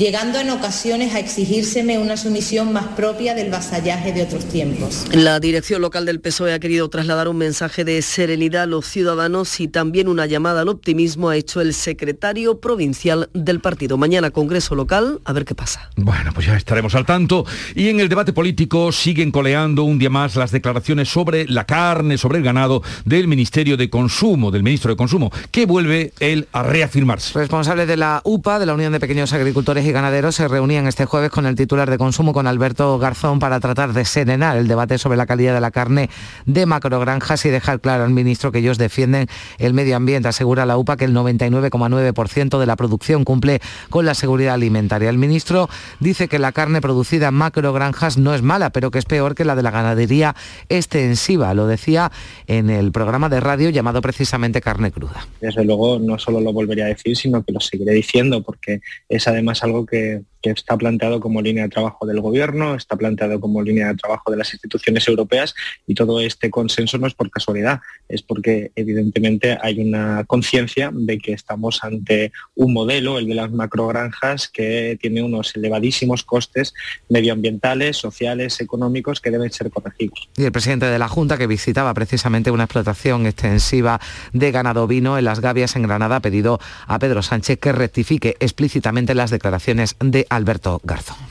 [0.00, 5.04] llegando en ocasiones a exigírseme una sumisión más propia del vasallaje de otros tiempos.
[5.12, 9.60] La dirección local del PSOE ha querido trasladar un mensaje de serenidad a los ciudadanos
[9.60, 13.98] y también una llamada al optimismo ha hecho el secretario provincial del partido.
[13.98, 15.90] Mañana Congreso local, a ver qué pasa.
[15.96, 17.44] Bueno, pues ya estaremos al tanto.
[17.74, 22.16] Y en el debate político siguen coleando un día más las declaraciones sobre la carne,
[22.16, 26.62] sobre el ganado del Ministerio de Consumo, del ministro de Consumo, que vuelve él a
[26.62, 27.38] reafirmarse.
[27.38, 31.04] Responsable de la UPA, de la Unión de Pequeños Agricultores y Ganaderos, se reunían este
[31.04, 34.98] jueves con el titular de consumo, con Alberto Garzón, para tratar de serenar el debate
[34.98, 36.10] sobre la calidad de la carne
[36.46, 40.28] de macrogranjas y dejar claro al ministro que ellos defienden el medio ambiente.
[40.28, 45.08] Asegura la UPA que el 99,9% de la producción cumple con la seguridad alimentaria.
[45.08, 49.04] El ministro dice que la carne producida en macrogranjas no es mala, pero que es
[49.04, 50.34] peor que la de la ganadería
[50.68, 51.54] extensiva.
[51.54, 52.10] Lo decía
[52.46, 55.26] en el programa de radio llamado precisamente Carne Cruda.
[55.40, 59.28] Desde luego no solo lo volvería a decir, sino que lo seguiré diciendo, porque es
[59.28, 63.62] además algo que, que está planteado como línea de trabajo del Gobierno, está planteado como
[63.62, 65.54] línea de trabajo de las instituciones europeas
[65.86, 71.18] y todo este consenso no es por casualidad, es porque evidentemente hay una conciencia de
[71.18, 76.74] que estamos ante un modelo, el de las macrogranjas, que tiene unos elevadísimos costes
[77.08, 80.28] medioambientales, sociales, económicos que deben ser corregidos.
[80.36, 84.00] Y el presidente de la Junta, que visitaba precisamente una explotación extensiva
[84.32, 88.36] de ganado vino en las Gavias en Granada, ha pedido a Pedro Sánchez que rectifique
[88.40, 91.29] explícitamente las declaraciones de Alberto Garzón.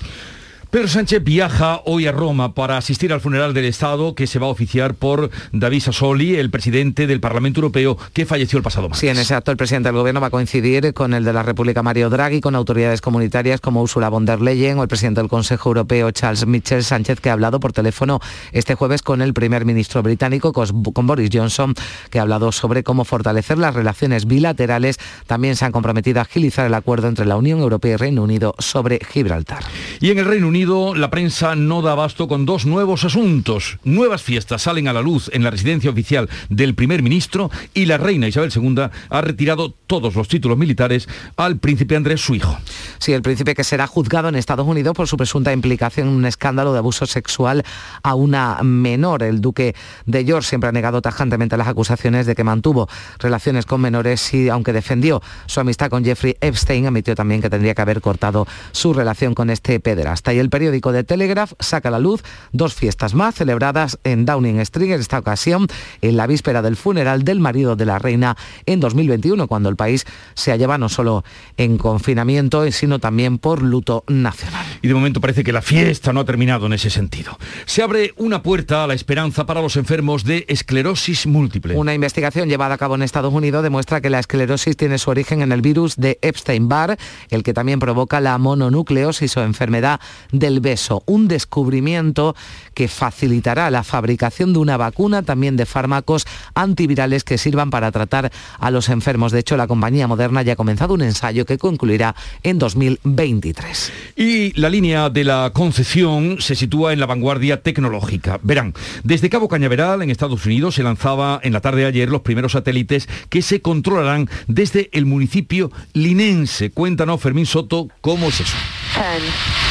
[0.72, 4.46] Pedro Sánchez viaja hoy a Roma para asistir al funeral del Estado que se va
[4.46, 9.00] a oficiar por David Sassoli, el presidente del Parlamento Europeo que falleció el pasado martes.
[9.00, 11.42] Sí, en ese acto el presidente del Gobierno va a coincidir con el de la
[11.42, 15.28] República Mario Draghi, con autoridades comunitarias como Ursula von der Leyen o el presidente del
[15.28, 18.20] Consejo Europeo Charles Michel Sánchez, que ha hablado por teléfono
[18.52, 21.74] este jueves con el primer ministro británico, con Boris Johnson,
[22.12, 25.00] que ha hablado sobre cómo fortalecer las relaciones bilaterales.
[25.26, 28.54] También se han comprometido a agilizar el acuerdo entre la Unión Europea y Reino Unido
[28.60, 29.64] sobre Gibraltar.
[30.00, 33.78] Y en el Reino Unido la prensa no da abasto con dos nuevos asuntos.
[33.86, 37.98] Nuevas fiestas salen a la luz en la residencia oficial del primer ministro y la
[37.98, 42.58] reina Isabel II ha retirado todos los títulos militares al príncipe Andrés, su hijo.
[42.98, 46.26] Sí, el príncipe que será juzgado en Estados Unidos por su presunta implicación en un
[46.26, 47.64] escándalo de abuso sexual
[48.04, 49.24] a una menor.
[49.24, 53.80] El duque de York siempre ha negado tajantemente las acusaciones de que mantuvo relaciones con
[53.80, 58.02] menores y, aunque defendió su amistad con Jeffrey Epstein, admitió también que tendría que haber
[58.02, 60.34] cortado su relación con este pederasta.
[60.34, 64.60] Y el periódico The Telegraph saca a la luz dos fiestas más celebradas en Downing
[64.60, 65.68] Street, en esta ocasión
[66.02, 70.06] en la víspera del funeral del marido de la reina en 2021, cuando el país
[70.34, 71.24] se hallaba no solo
[71.58, 74.66] en confinamiento, sino también por luto nacional.
[74.82, 77.38] Y de momento parece que la fiesta no ha terminado en ese sentido.
[77.66, 81.76] Se abre una puerta a la esperanza para los enfermos de esclerosis múltiple.
[81.76, 85.42] Una investigación llevada a cabo en Estados Unidos demuestra que la esclerosis tiene su origen
[85.42, 86.98] en el virus de Epstein-Barr,
[87.30, 90.00] el que también provoca la mononucleosis o enfermedad
[90.40, 91.04] del beso.
[91.06, 92.36] Un descubrimiento
[92.74, 96.26] que facilitará la fabricación de una vacuna, también de fármacos
[96.56, 99.32] antivirales que sirvan para tratar a los enfermos.
[99.32, 103.92] De hecho, la compañía Moderna ya ha comenzado un ensayo que concluirá en 2023.
[104.16, 108.40] Y la línea de la concesión se sitúa en la vanguardia tecnológica.
[108.44, 108.74] Verán,
[109.04, 112.54] desde Cabo Cañaveral, en Estados Unidos, se lanzaba en la tarde de ayer los primeros
[112.54, 116.72] satélites que se controlarán desde el municipio linense.
[116.72, 118.58] Cuéntanos, Fermín Soto, cómo es eso.
[119.00, 119.69] 10, 9, 8, 7,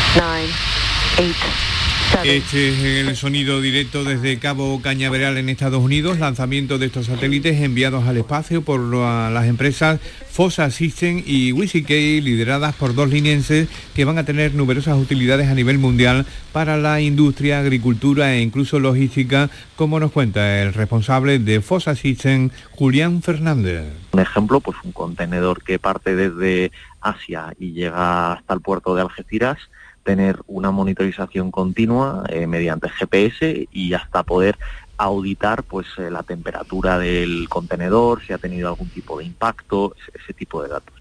[2.24, 7.60] Este es el sonido directo desde Cabo Cañaveral en Estados Unidos, lanzamiento de estos satélites
[7.60, 11.90] enviados al espacio por la- las empresas Fossa System y WisiK,
[12.22, 17.00] lideradas por dos linienses que van a tener numerosas utilidades a nivel mundial para la
[17.02, 23.84] industria, agricultura e incluso logística, como nos cuenta el responsable de Fossa System, Julián Fernández.
[24.12, 29.02] Un ejemplo, pues un contenedor que parte desde Asia y llega hasta el puerto de
[29.02, 29.58] Algeciras,
[30.08, 34.56] tener una monitorización continua eh, mediante GPS y hasta poder
[34.96, 40.18] auditar pues eh, la temperatura del contenedor, si ha tenido algún tipo de impacto, ese-
[40.24, 40.94] ese tipo de datos.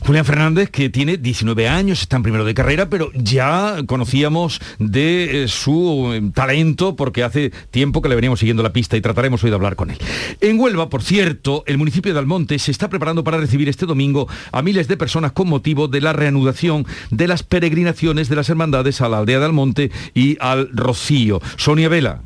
[0.00, 5.44] Julián Fernández, que tiene 19 años, está en primero de carrera, pero ya conocíamos de
[5.44, 9.42] eh, su eh, talento porque hace tiempo que le veníamos siguiendo la pista y trataremos
[9.44, 9.98] hoy de hablar con él.
[10.40, 14.28] En Huelva, por cierto, el municipio de Almonte se está preparando para recibir este domingo
[14.52, 19.00] a miles de personas con motivo de la reanudación de las peregrinaciones de las hermandades
[19.00, 21.40] a la aldea de Almonte y al Rocío.
[21.56, 22.22] Sonia Vela.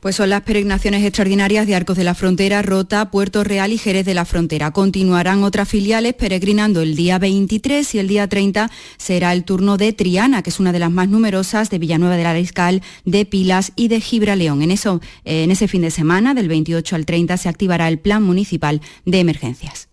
[0.00, 4.06] Pues son las peregrinaciones extraordinarias de Arcos de la Frontera, Rota, Puerto Real y Jerez
[4.06, 4.70] de la Frontera.
[4.70, 9.92] Continuarán otras filiales peregrinando el día 23 y el día 30 será el turno de
[9.92, 13.88] Triana, que es una de las más numerosas de Villanueva del Ariscal, de Pilas y
[13.88, 14.62] de Gibraleón.
[14.62, 17.98] En, eso, eh, en ese fin de semana, del 28 al 30, se activará el
[17.98, 19.90] Plan Municipal de Emergencias.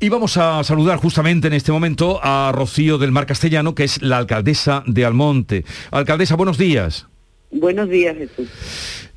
[0.00, 4.00] Y vamos a saludar justamente en este momento a Rocío del Mar Castellano, que es
[4.00, 5.66] la alcaldesa de Almonte.
[5.90, 7.08] Alcaldesa, buenos días.
[7.54, 8.48] Buenos días, Jesús.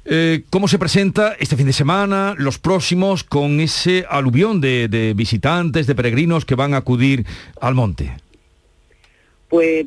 [0.05, 5.13] Eh, ¿Cómo se presenta este fin de semana, los próximos, con ese aluvión de, de
[5.13, 7.25] visitantes, de peregrinos que van a acudir
[7.59, 8.11] al monte?
[9.49, 9.85] Pues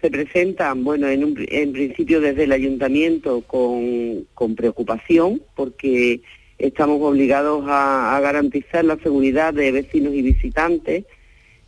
[0.00, 6.20] se presentan, bueno, en, un, en principio desde el ayuntamiento con, con preocupación porque
[6.58, 11.04] estamos obligados a, a, garantizar la seguridad de vecinos y visitantes,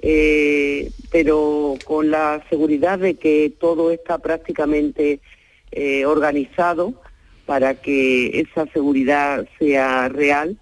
[0.00, 5.20] eh, pero con la seguridad de que todo está prácticamente
[5.76, 6.94] eh, organizado
[7.44, 10.58] para que esa seguridad sea real.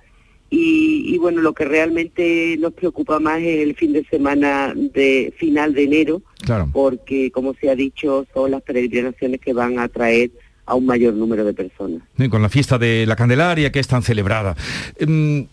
[0.50, 5.32] Y, y, bueno, lo que realmente nos preocupa más es el fin de semana de
[5.38, 6.68] final de enero, claro.
[6.72, 10.30] porque como se ha dicho, son las peregrinaciones que van a traer
[10.66, 12.02] a un mayor número de personas.
[12.30, 14.56] Con la fiesta de la Candelaria que es tan celebrada.
[14.96, 15.46] Eh,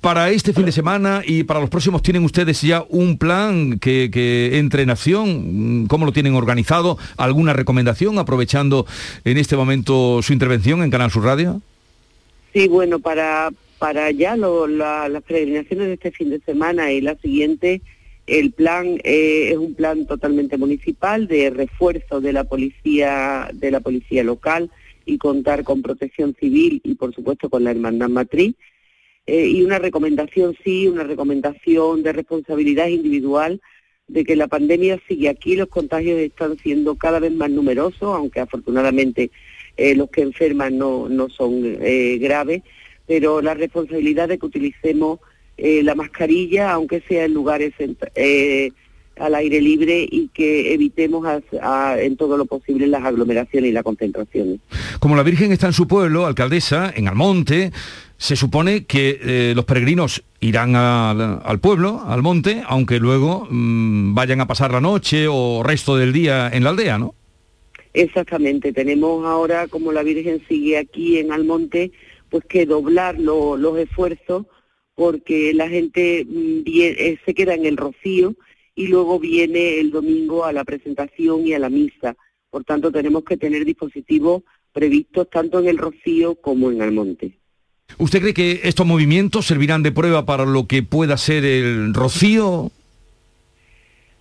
[0.00, 4.10] para este fin de semana y para los próximos, ¿tienen ustedes ya un plan que,
[4.12, 5.86] que, entre en acción?
[5.88, 6.98] ¿Cómo lo tienen organizado?
[7.16, 8.86] ¿Alguna recomendación aprovechando
[9.24, 11.60] en este momento su intervención en Canal Sur Radio?
[12.52, 17.82] Sí, bueno, para, para ya las peregrinaciones de este fin de semana y la siguiente,
[18.26, 23.80] el plan eh, es un plan totalmente municipal de refuerzo de la policía, de la
[23.80, 24.70] policía local
[25.04, 28.54] y contar con protección civil y por supuesto con la hermandad matriz.
[29.26, 33.60] Eh, y una recomendación, sí, una recomendación de responsabilidad individual
[34.06, 38.38] de que la pandemia sigue aquí, los contagios están siendo cada vez más numerosos, aunque
[38.38, 39.32] afortunadamente
[39.76, 42.62] eh, los que enferman no, no son eh, graves,
[43.08, 45.18] pero la responsabilidad de que utilicemos
[45.58, 47.72] la mascarilla, aunque sea en lugares
[49.18, 51.26] al aire libre y que evitemos
[51.98, 54.60] en todo lo posible las aglomeraciones y las concentraciones.
[55.00, 57.72] Como la Virgen está en su pueblo, alcaldesa, en Almonte,
[58.18, 64.14] se supone que eh, los peregrinos irán al, al, pueblo, al monte, aunque luego mmm,
[64.14, 67.14] vayan a pasar la noche o resto del día en la aldea, ¿no?
[67.92, 71.92] Exactamente, tenemos ahora, como la Virgen sigue aquí en Almonte,
[72.28, 74.46] pues que doblar lo, los esfuerzos
[74.94, 78.34] porque la gente mmm, viene, se queda en el rocío
[78.74, 82.16] y luego viene el domingo a la presentación y a la misa.
[82.50, 87.38] Por tanto, tenemos que tener dispositivos previstos tanto en el rocío como en Almonte.
[87.98, 92.70] ¿Usted cree que estos movimientos servirán de prueba para lo que pueda ser el rocío?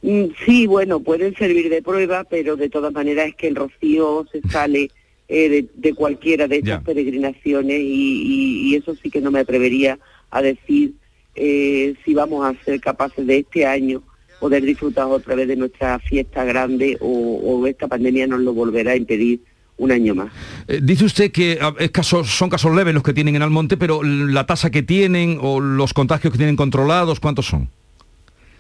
[0.02, 4.26] Mm, Sí, bueno, pueden servir de prueba, pero de todas maneras es que el rocío
[4.32, 4.92] se sale
[5.28, 6.86] eh, de, de, cualquiera de estas ya.
[6.86, 9.98] peregrinaciones y, y, y, eso sí que no me atrevería
[10.30, 10.94] a decir
[11.34, 14.04] eh, si vamos a ser capaces de este año
[14.40, 18.92] poder disfrutar otra vez de nuestra fiesta grande o, o esta pandemia nos lo volverá
[18.92, 19.40] a impedir
[19.78, 20.32] un año más.
[20.68, 24.04] Eh, dice usted que es casos, son casos leves los que tienen en Almonte, pero
[24.04, 27.70] la tasa que tienen o los contagios que tienen controlados, ¿cuántos son?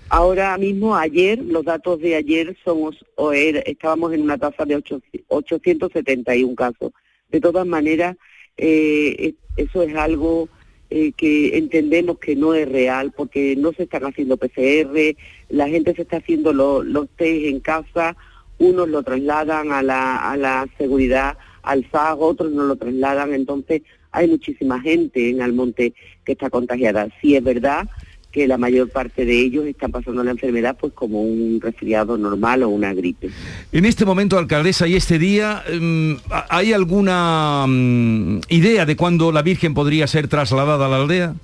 [0.09, 4.75] Ahora mismo, ayer, los datos de ayer somos, o era, estábamos en una tasa de
[4.75, 6.91] 8, 871 casos.
[7.29, 8.15] De todas maneras,
[8.57, 10.47] eh, eso es algo
[10.89, 15.15] eh, que entendemos que no es real porque no se están haciendo PCR,
[15.49, 18.15] la gente se está haciendo lo, los test en casa,
[18.57, 23.81] unos lo trasladan a la, a la seguridad, al SAG, otros no lo trasladan, entonces
[24.11, 27.09] hay muchísima gente en Almonte que está contagiada.
[27.21, 27.87] Sí es verdad
[28.35, 32.63] que la mayor parte de ellos están pasando la enfermedad pues como un resfriado normal
[32.63, 33.29] o una gripe.
[33.71, 36.17] En este momento, alcaldesa, y este día, em,
[36.49, 41.35] ¿hay alguna mm, idea de cuándo la Virgen podría ser trasladada a la aldea?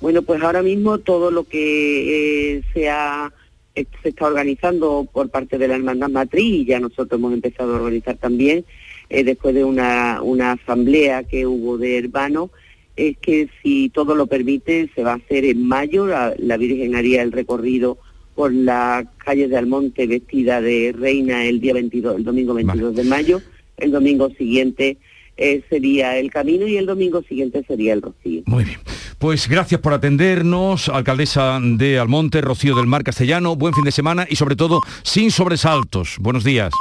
[0.00, 3.32] Bueno, pues ahora mismo todo lo que eh, se, ha,
[3.80, 7.74] eh, se está organizando por parte de la Hermandad Matriz, y ya nosotros hemos empezado
[7.74, 8.64] a organizar también,
[9.08, 12.50] eh, después de una, una asamblea que hubo de hermanos,
[12.96, 16.94] es que si todo lo permite se va a hacer en mayo, la, la Virgen
[16.94, 17.98] haría el recorrido
[18.34, 23.04] por las calles de Almonte vestida de reina el día 22, el domingo 22 de
[23.04, 23.42] mayo,
[23.76, 24.98] el domingo siguiente
[25.40, 28.42] eh, sería el camino y el domingo siguiente sería el rocío.
[28.44, 28.78] Muy bien.
[29.18, 34.26] Pues gracias por atendernos, alcaldesa de Almonte, Rocío del Mar Castellano, buen fin de semana
[34.28, 36.16] y sobre todo sin sobresaltos.
[36.20, 36.72] Buenos días.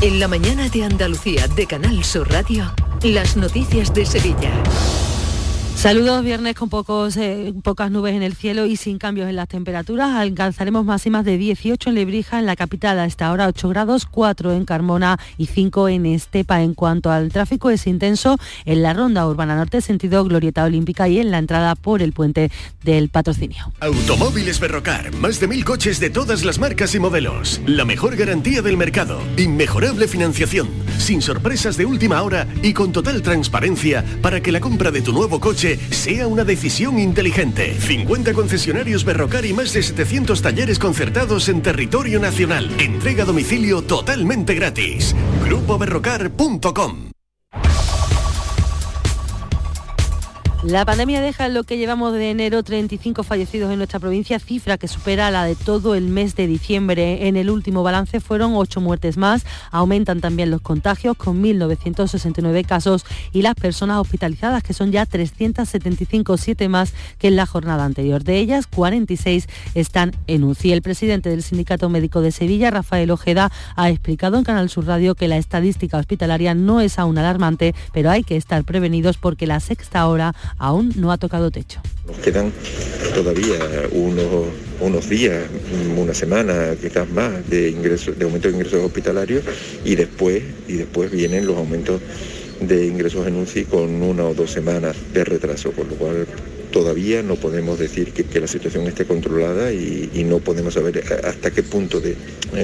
[0.00, 2.64] En la mañana de Andalucía de Canal Sur Radio,
[3.02, 4.52] las noticias de Sevilla.
[5.86, 9.46] Saludos, viernes con pocos, eh, pocas nubes en el cielo y sin cambios en las
[9.46, 10.16] temperaturas.
[10.16, 14.52] Alcanzaremos máximas de 18 en Lebrija, en la capital a esta hora 8 grados, 4
[14.52, 16.60] en Carmona y 5 en Estepa.
[16.62, 21.20] En cuanto al tráfico es intenso en la ronda urbana norte, sentido Glorieta Olímpica y
[21.20, 22.50] en la entrada por el puente
[22.82, 23.72] del patrocinio.
[23.78, 27.60] Automóviles Berrocar, más de mil coches de todas las marcas y modelos.
[27.64, 30.68] La mejor garantía del mercado, inmejorable financiación,
[30.98, 35.12] sin sorpresas de última hora y con total transparencia para que la compra de tu
[35.12, 37.76] nuevo coche sea una decisión inteligente.
[37.80, 42.70] 50 concesionarios Berrocar y más de 700 talleres concertados en territorio nacional.
[42.78, 45.14] Entrega a domicilio totalmente gratis.
[45.44, 47.15] GrupoBerrocar.com
[50.66, 54.78] La pandemia deja en lo que llevamos de enero 35 fallecidos en nuestra provincia, cifra
[54.78, 57.28] que supera la de todo el mes de diciembre.
[57.28, 59.46] En el último balance fueron 8 muertes más.
[59.70, 66.36] Aumentan también los contagios con 1.969 casos y las personas hospitalizadas, que son ya 375,
[66.36, 68.24] 7 más que en la jornada anterior.
[68.24, 70.72] De ellas, 46 están en UCI.
[70.72, 75.14] El presidente del Sindicato Médico de Sevilla, Rafael Ojeda, ha explicado en Canal Sur Radio
[75.14, 79.60] que la estadística hospitalaria no es aún alarmante, pero hay que estar prevenidos porque la
[79.60, 81.80] sexta hora aún no ha tocado techo.
[82.06, 82.52] Nos quedan
[83.14, 83.58] todavía
[83.92, 84.46] unos,
[84.80, 85.44] unos días,
[85.96, 89.42] una semana, quizás más, de, ingresos, de aumento de ingresos hospitalarios
[89.84, 92.00] y después, y después vienen los aumentos
[92.60, 96.26] de ingresos en UCI con una o dos semanas de retraso, por lo cual
[96.76, 101.62] todavía no podemos decir que, la situación esté controlada y, no podemos saber hasta qué
[101.62, 102.14] punto de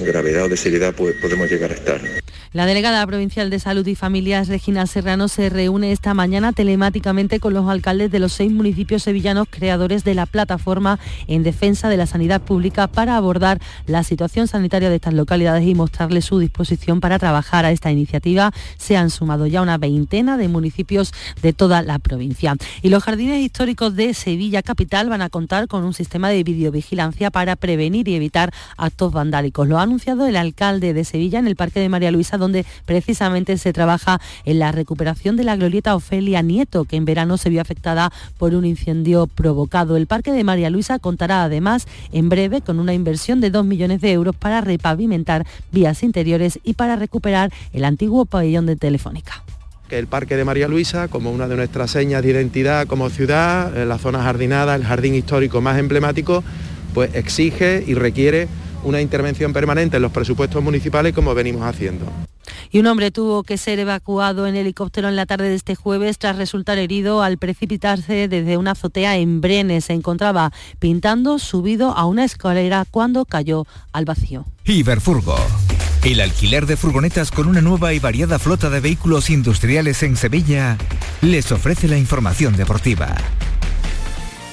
[0.04, 2.00] gravedad o de seriedad podemos llegar a estar.
[2.54, 7.54] La delegada provincial de Salud y Familias, Regina Serrano, se reúne esta mañana telemáticamente con
[7.54, 10.98] los alcaldes de los seis municipios sevillanos creadores de la plataforma
[11.28, 15.74] en defensa de la sanidad pública para abordar la situación sanitaria de estas localidades y
[15.74, 18.52] mostrarles su disposición para trabajar a esta iniciativa.
[18.76, 22.54] Se han sumado ya una veintena de municipios de toda la provincia.
[22.82, 27.30] Y los jardines históricos de Sevilla Capital van a contar con un sistema de videovigilancia
[27.30, 29.68] para prevenir y evitar actos vandálicos.
[29.68, 33.56] Lo ha anunciado el alcalde de Sevilla en el Parque de María Luisa donde precisamente
[33.58, 37.60] se trabaja en la recuperación de la glorieta Ofelia Nieto, que en verano se vio
[37.60, 39.96] afectada por un incendio provocado.
[39.96, 44.00] El Parque de María Luisa contará además en breve con una inversión de 2 millones
[44.00, 49.44] de euros para repavimentar vías interiores y para recuperar el antiguo pabellón de Telefónica
[49.92, 53.76] que el Parque de María Luisa, como una de nuestras señas de identidad como ciudad,
[53.86, 56.42] la zona jardinada, el jardín histórico más emblemático,
[56.94, 58.48] pues exige y requiere
[58.84, 62.06] una intervención permanente en los presupuestos municipales como venimos haciendo.
[62.70, 66.16] Y un hombre tuvo que ser evacuado en helicóptero en la tarde de este jueves
[66.16, 69.84] tras resultar herido al precipitarse desde una azotea en Brenes.
[69.84, 74.46] Se encontraba pintando subido a una escalera cuando cayó al vacío.
[74.64, 75.36] Iberfurgo.
[76.04, 80.76] El alquiler de furgonetas con una nueva y variada flota de vehículos industriales en Sevilla
[81.20, 83.14] les ofrece la información deportiva.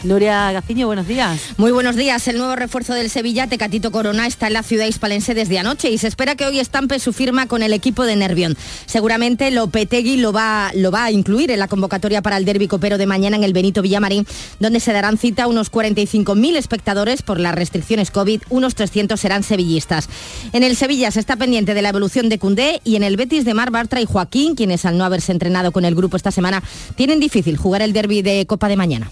[0.04, 1.42] Nuria Gaciño, buenos días.
[1.58, 2.26] Muy buenos días.
[2.28, 5.98] El nuevo refuerzo del Sevilla, Tecatito Corona, está en la ciudad hispalense desde anoche y
[5.98, 8.58] se espera que hoy estampe su firma con el equipo de Nervión.
[8.86, 12.98] Seguramente Lopetegui lo va, lo va a incluir en la convocatoria para el derbi copero
[12.98, 14.26] de mañana en el Benito Villamarín,
[14.60, 20.08] donde se darán cita unos 45.000 espectadores por las restricciones COVID, unos 300 serán sevillistas.
[20.54, 23.44] En el Sevilla se está pendiente de la evolución de Cundé y en el Betis
[23.44, 26.64] de Mar, Bartra y Joaquín, quienes al no haberse entrenado con el grupo esta semana,
[26.96, 29.12] tienen difícil jugar el derby de Copa de mañana.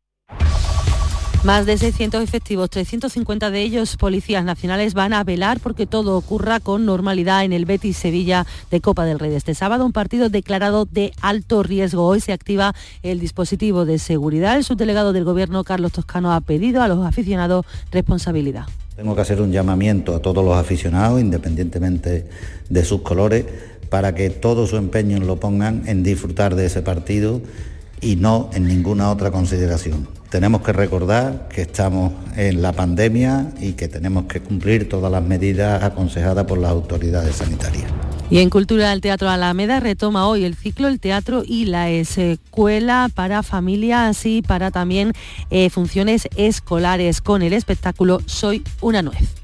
[1.43, 6.59] Más de 600 efectivos, 350 de ellos policías nacionales, van a velar porque todo ocurra
[6.59, 10.85] con normalidad en el Betis Sevilla de Copa del Rey este sábado, un partido declarado
[10.85, 12.05] de alto riesgo.
[12.05, 14.55] Hoy se activa el dispositivo de seguridad.
[14.55, 18.65] El subdelegado del Gobierno, Carlos Toscano, ha pedido a los aficionados responsabilidad.
[18.95, 22.29] Tengo que hacer un llamamiento a todos los aficionados, independientemente
[22.69, 23.45] de sus colores,
[23.89, 27.41] para que todo su empeño lo pongan en disfrutar de ese partido
[27.99, 30.20] y no en ninguna otra consideración.
[30.31, 35.21] Tenemos que recordar que estamos en la pandemia y que tenemos que cumplir todas las
[35.21, 37.91] medidas aconsejadas por las autoridades sanitarias.
[38.29, 43.09] Y en Cultura el Teatro Alameda retoma hoy el ciclo El Teatro y la Escuela
[43.13, 45.11] para familias y para también
[45.49, 49.40] eh, funciones escolares con el espectáculo Soy una nuez.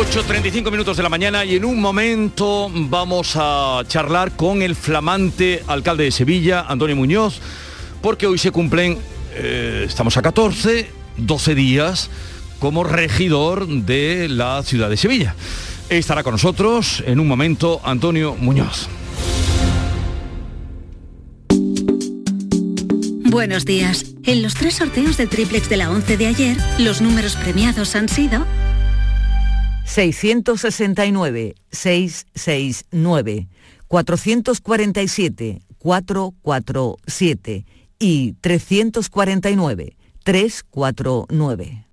[0.00, 5.62] 8.35 minutos de la mañana y en un momento vamos a charlar con el flamante
[5.66, 7.38] alcalde de Sevilla, Antonio Muñoz,
[8.00, 8.96] porque hoy se cumplen,
[9.34, 10.88] eh, estamos a 14,
[11.18, 12.08] 12 días
[12.60, 15.34] como regidor de la ciudad de Sevilla.
[15.90, 18.88] Estará con nosotros en un momento Antonio Muñoz.
[23.30, 24.06] Buenos días.
[24.24, 28.08] En los tres sorteos del triplex de la 11 de ayer, los números premiados han
[28.08, 28.46] sido
[29.90, 33.48] 669, 669,
[33.88, 37.66] 447, 447
[37.98, 41.86] y 349, 349.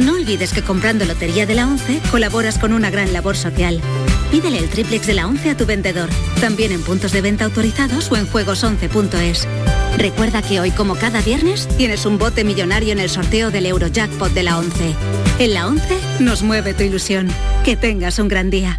[0.00, 3.82] No olvides que comprando Lotería de la 11 colaboras con una gran labor social.
[4.30, 6.08] Pídele el triplex de la 11 a tu vendedor,
[6.40, 9.46] también en puntos de venta autorizados o en juegos11.es.
[9.98, 14.32] Recuerda que hoy, como cada viernes, tienes un bote millonario en el sorteo del Eurojackpot
[14.32, 14.94] de la 11.
[15.40, 17.28] En la 11 nos mueve tu ilusión.
[17.64, 18.78] Que tengas un gran día.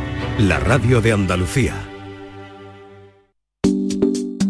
[0.37, 1.75] la radio de Andalucía.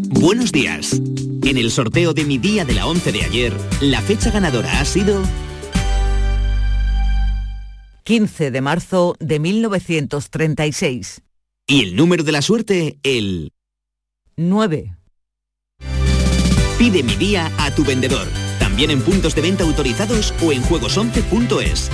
[0.10, 1.02] Buenos días.
[1.44, 4.86] En el sorteo de mi día de la 11 de ayer, la fecha ganadora ha
[4.86, 5.22] sido
[8.04, 11.22] 15 de marzo de 1936.
[11.68, 13.52] Y el número de la suerte, el
[14.38, 14.96] 9.
[16.78, 18.28] Pide mi día a tu vendedor,
[18.60, 21.92] también en puntos de venta autorizados o en juegos11.es.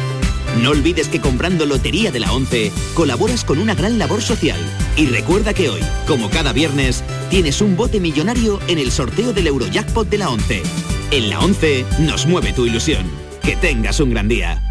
[0.62, 4.60] No olvides que comprando Lotería de la 11 colaboras con una gran labor social.
[4.95, 9.47] Y recuerda que hoy, como cada viernes, tienes un bote millonario en el sorteo del
[9.47, 10.64] Eurojackpot de la 11.
[11.12, 13.05] En la 11 nos mueve tu ilusión.
[13.43, 14.66] Que tengas un gran día.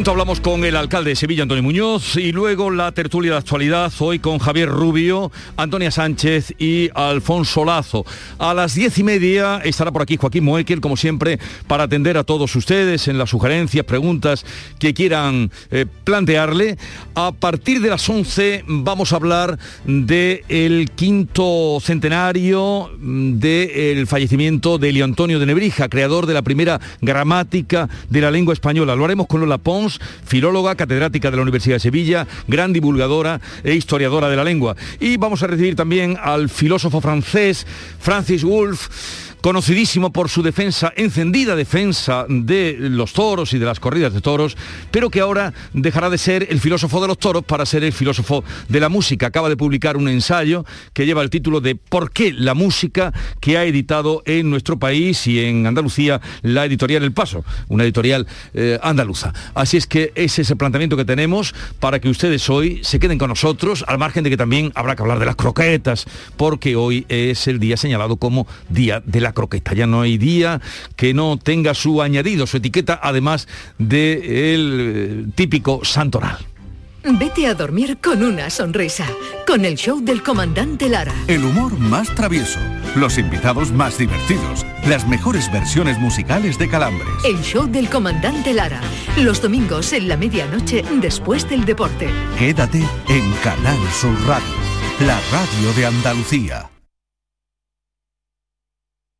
[0.00, 3.92] Momento hablamos con el alcalde de Sevilla, Antonio Muñoz, y luego la tertulia de actualidad,
[3.98, 8.06] hoy con Javier Rubio, Antonia Sánchez y Alfonso Lazo.
[8.38, 12.24] A las diez y media estará por aquí Joaquín Moekel, como siempre, para atender a
[12.24, 14.46] todos ustedes en las sugerencias, preguntas
[14.78, 16.78] que quieran eh, plantearle.
[17.14, 25.04] A partir de las once vamos a hablar del quinto centenario del fallecimiento de Elio
[25.04, 28.96] Antonio de Nebrija, creador de la primera gramática de la lengua española.
[28.96, 33.74] Lo haremos con Lola Pons, filóloga, catedrática de la Universidad de Sevilla, gran divulgadora e
[33.74, 34.76] historiadora de la lengua.
[35.00, 37.66] Y vamos a recibir también al filósofo francés
[37.98, 44.12] Francis Wolff conocidísimo por su defensa, encendida defensa de los toros y de las corridas
[44.12, 44.56] de toros,
[44.90, 48.44] pero que ahora dejará de ser el filósofo de los toros para ser el filósofo
[48.68, 49.26] de la música.
[49.26, 53.12] Acaba de publicar un ensayo que lleva el título de ¿Por qué la música?
[53.40, 58.26] que ha editado en nuestro país y en Andalucía la editorial El Paso, una editorial
[58.54, 59.32] eh, andaluza.
[59.54, 63.18] Así es que ese es el planteamiento que tenemos para que ustedes hoy se queden
[63.18, 67.06] con nosotros, al margen de que también habrá que hablar de las croquetas, porque hoy
[67.08, 69.74] es el día señalado como Día de la Croqueta.
[69.74, 70.60] Ya no hay día
[70.96, 74.06] que no tenga su añadido, su etiqueta, además del
[74.80, 76.38] eh, típico santoral.
[77.02, 79.06] Vete a dormir con una sonrisa,
[79.46, 81.14] con el show del comandante Lara.
[81.28, 82.60] El humor más travieso,
[82.94, 87.08] los invitados más divertidos, las mejores versiones musicales de Calambres.
[87.24, 88.82] El show del comandante Lara,
[89.16, 92.10] los domingos en la medianoche después del deporte.
[92.38, 94.54] Quédate en Canal Sur Radio,
[95.00, 96.69] la radio de Andalucía.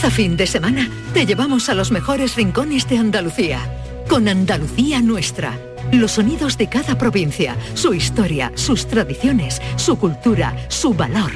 [0.00, 3.60] Cada fin de semana te llevamos a los mejores rincones de Andalucía,
[4.08, 5.58] con Andalucía Nuestra.
[5.92, 11.30] Los sonidos de cada provincia, su historia, sus tradiciones, su cultura, su valor.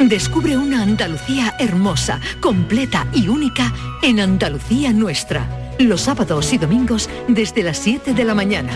[0.00, 3.70] Descubre una Andalucía hermosa, completa y única
[4.02, 5.74] en Andalucía Nuestra.
[5.78, 8.72] Los sábados y domingos desde las 7 de la mañana.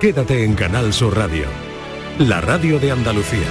[0.00, 1.46] Quédate en Canal Sur Radio,
[2.20, 3.48] la radio de Andalucía.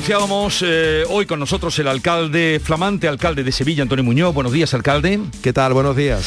[0.00, 4.32] Anunciábamos, eh, hoy con nosotros el alcalde flamante, alcalde de Sevilla, Antonio Muñoz.
[4.32, 5.20] Buenos días, alcalde.
[5.42, 5.74] ¿Qué tal?
[5.74, 6.24] Buenos días.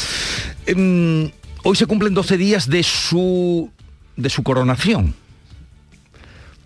[0.64, 1.28] Em,
[1.64, 3.68] hoy se cumplen 12 días de su,
[4.14, 5.16] de su coronación.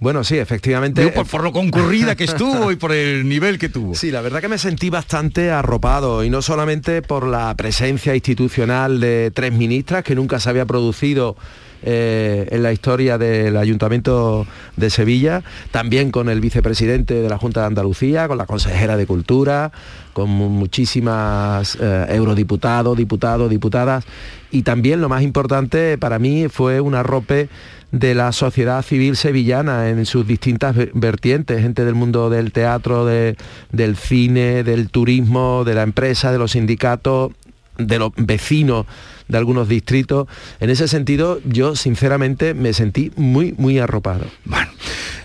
[0.01, 1.09] Bueno, sí, efectivamente.
[1.09, 3.95] Por, por lo concurrida que estuvo y por el nivel que tuvo.
[3.95, 9.01] Sí, la verdad que me sentí bastante arropado y no solamente por la presencia institucional
[9.01, 11.39] de tres ministras que nunca se había producido
[11.83, 17.61] eh, en la historia del Ayuntamiento de Sevilla, también con el vicepresidente de la Junta
[17.61, 19.71] de Andalucía, con la consejera de Cultura,
[20.13, 24.05] con mu- muchísimas eh, eurodiputados, diputados, diputadas,
[24.51, 27.49] y también lo más importante para mí fue un arrope
[27.93, 33.07] de la sociedad civil sevillana en sus distintas ver- vertientes, gente del mundo del teatro,
[33.07, 33.37] de-
[33.73, 37.33] del cine, del turismo, de la empresa, de los sindicatos,
[37.79, 38.87] de los vecinos
[39.29, 40.27] de algunos distritos.
[40.61, 44.25] En ese sentido, yo sinceramente me sentí muy, muy arropado.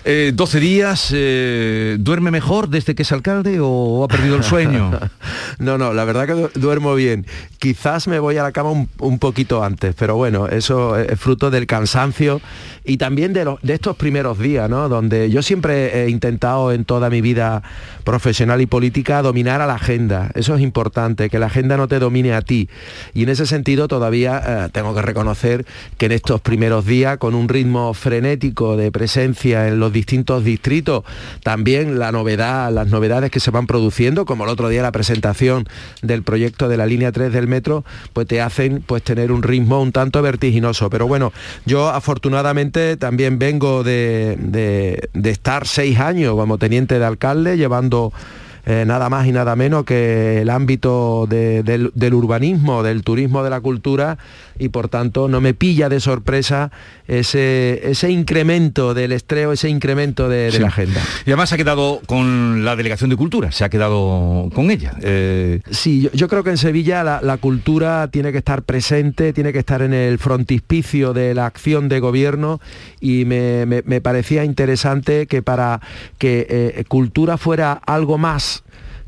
[0.06, 4.92] Eh, 12 días, eh, ¿duerme mejor desde que es alcalde o ha perdido el sueño?
[5.60, 7.26] no, no, la verdad que du- duermo bien.
[7.58, 11.50] Quizás me voy a la cama un, un poquito antes, pero bueno, eso es fruto
[11.52, 12.42] del cansancio
[12.84, 14.90] y también de, de estos primeros días, ¿no?
[14.90, 17.64] Donde yo siempre he intentado en toda mi vida
[18.04, 20.32] profesional y política dominar a la agenda.
[20.36, 22.68] Eso es importante, que la agenda no te domine a ti.
[23.14, 25.68] Y en ese sentido todavía eh, tengo que reconocer
[26.00, 31.04] que en estos primeros días, con un ritmo frenético de presencia en los distintos distritos,
[31.44, 35.68] también la novedad, las novedades que se van produciendo, como el otro día la presentación
[36.02, 39.80] del proyecto de la línea 3 del metro, pues te hacen pues tener un ritmo
[39.80, 40.90] un tanto vertiginoso.
[40.90, 41.32] Pero bueno,
[41.68, 48.12] yo afortunadamente también vengo de, estar seis años como teniente de alcalde, llevando
[48.66, 53.44] eh, nada más y nada menos que el ámbito de- del, del urbanismo, del turismo,
[53.44, 54.18] de la cultura
[54.58, 56.72] y por tanto no me pilla de sorpresa
[57.08, 60.60] ese, ese incremento del estreo, ese incremento de, de Sí.
[60.60, 61.02] la agenda.
[61.26, 64.94] Y además ha quedado con la Delegación de Cultura, se ha quedado con ella.
[65.02, 69.34] Eh, Sí, yo, yo creo que en Sevilla la, la cultura tiene que estar presente,
[69.34, 72.62] tiene que estar en el frontispicio de la acción de gobierno
[73.02, 75.82] y me, me- me parecía interesante que para
[76.18, 78.53] que eh, cultura fuera algo más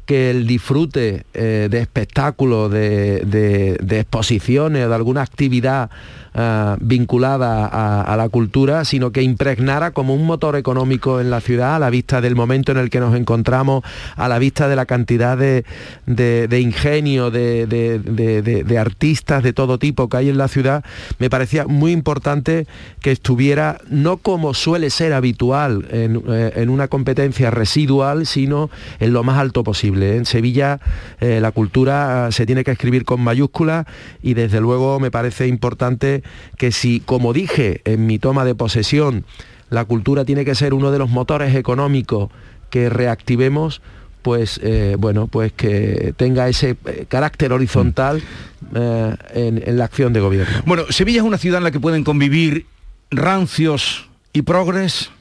[0.06, 5.90] que el disfrute eh, de espectáculos, de, de- de exposiciones, de alguna actividad
[6.36, 11.76] ah, vinculada a, la cultura, sino que impregnara como un motor económico en la ciudad
[11.76, 13.84] a la vista del momento en el que nos encontramos,
[14.16, 15.66] a la vista de la cantidad de,
[16.06, 20.84] de- ingenio, de, de- artistas de todo tipo que hay en la ciudad,
[21.20, 22.68] me parecía muy importante
[23.02, 28.70] que estuviera, no como suele ser habitual en, eh, en una competencia residual, sino
[29.00, 30.18] en lo más alto posible.
[30.18, 30.80] En Sevilla
[31.22, 33.86] eh, la cultura se tiene que escribir con mayúsculas
[34.22, 36.24] y desde luego me parece importante
[36.58, 39.26] que si, como dije en mi toma de posesión,
[39.70, 42.30] la cultura tiene que ser uno de los motores económicos
[42.70, 43.82] que reactivemos,
[44.22, 48.24] pues eh, bueno, pues que tenga ese eh, carácter horizontal
[48.74, 50.64] en, en la acción de gobierno.
[50.66, 52.66] Bueno, Sevilla es una ciudad en la que pueden convivir
[53.12, 55.12] rancios y progres.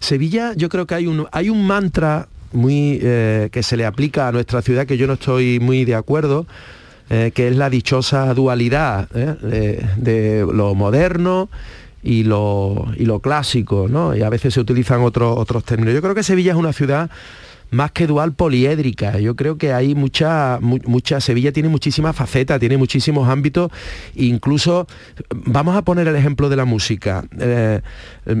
[0.00, 4.28] Sevilla yo creo que hay un, hay un mantra muy eh, que se le aplica
[4.28, 6.46] a nuestra ciudad que yo no estoy muy de acuerdo,
[7.10, 11.48] eh, que es la dichosa dualidad eh, de, lo moderno
[12.02, 14.14] y lo, y lo clásico, ¿no?
[14.14, 15.94] Y a veces se utilizan otros, otros términos.
[15.94, 17.10] Yo creo que Sevilla es una ciudad
[17.70, 19.18] más que dual poliédrica.
[19.18, 23.70] Yo creo que hay mucha, mucha, Sevilla tiene muchísimas facetas, tiene muchísimos ámbitos,
[24.14, 24.86] incluso,
[25.30, 27.24] vamos a poner el ejemplo de la música.
[27.38, 27.80] Eh,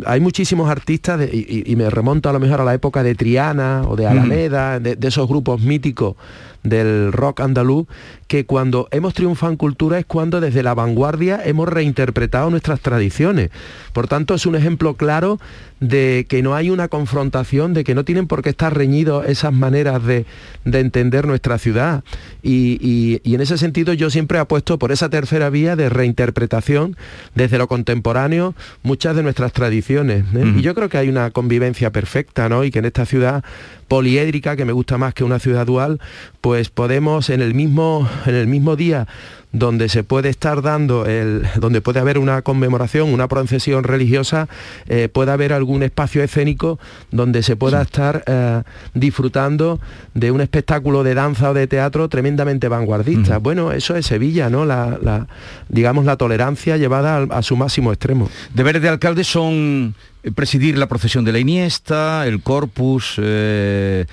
[0.06, 3.96] hay muchísimos artistas, y, me remonto a lo mejor a la época de Triana o
[3.96, 6.16] de Alameda, de, de esos grupos míticos
[6.62, 7.86] del rock andaluz,
[8.26, 13.50] que cuando hemos triunfado en cultura es cuando desde la vanguardia hemos reinterpretado nuestras tradiciones.
[13.92, 15.38] Por tanto, es un ejemplo claro
[15.80, 19.52] de que no hay una confrontación, de que no tienen por qué estar reñidos esas
[19.52, 20.26] maneras de,
[20.64, 22.04] entender nuestra ciudad.
[22.42, 26.96] Y, en ese sentido yo siempre apuesto por esa tercera vía de reinterpretación
[27.34, 29.77] desde lo contemporáneo muchas de nuestras tradiciones.
[30.10, 30.24] ¿Eh?
[30.56, 32.64] Y yo creo que hay una convivencia perfecta, ¿no?
[32.64, 33.44] Y que en esta ciudad
[33.88, 36.00] poliédrica, que me gusta más que una ciudad dual,
[36.40, 39.08] pues podemos en el mismo, en el mismo día
[39.52, 44.48] donde se puede estar dando, el, donde puede haber una conmemoración, una procesión religiosa,
[44.88, 46.78] eh, puede haber algún espacio escénico
[47.10, 48.62] donde se pueda estar eh,
[48.94, 49.80] disfrutando
[50.14, 53.38] de un espectáculo de danza o de teatro tremendamente vanguardista.
[53.38, 54.66] Bueno, eso es Sevilla, ¿no?
[54.66, 55.26] La,
[55.68, 58.28] digamos, la tolerancia llevada a, su máximo extremo.
[58.52, 59.94] Deberes de alcalde son
[60.34, 64.06] presidir la procesión de la Iniesta, el Corpus, el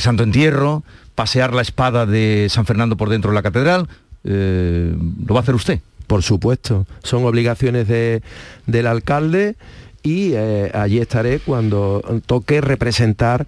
[0.00, 0.82] Santo Entierro,
[1.14, 3.88] pasear la espada de San Fernando por dentro de la catedral,
[4.22, 4.94] eh,
[5.26, 5.80] ¿lo va a hacer usted?
[6.06, 9.56] Por supuesto, son obligaciones del alcalde
[10.02, 13.46] y eh, allí estaré cuando toque representar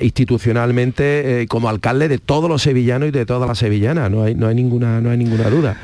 [0.00, 4.36] institucionalmente eh, como alcalde de todos los sevillanos y de todas las sevillanas, no hay,
[4.36, 5.76] no hay, ninguna, no hay ninguna duda.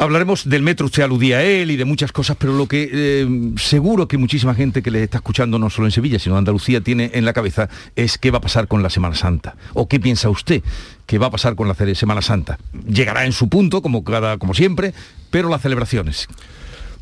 [0.00, 3.28] Hablaremos del metro, usted aludía a él y de muchas cosas, pero lo que eh,
[3.56, 6.80] seguro que muchísima gente que le está escuchando, no solo en Sevilla, sino en Andalucía,
[6.80, 9.56] tiene en la cabeza es qué va a pasar con la Semana Santa.
[9.74, 10.62] ¿O qué piensa usted
[11.04, 12.60] que va a pasar con la Semana Santa?
[12.88, 14.94] Llegará en su punto, como, cada, como siempre,
[15.32, 16.28] pero las celebraciones.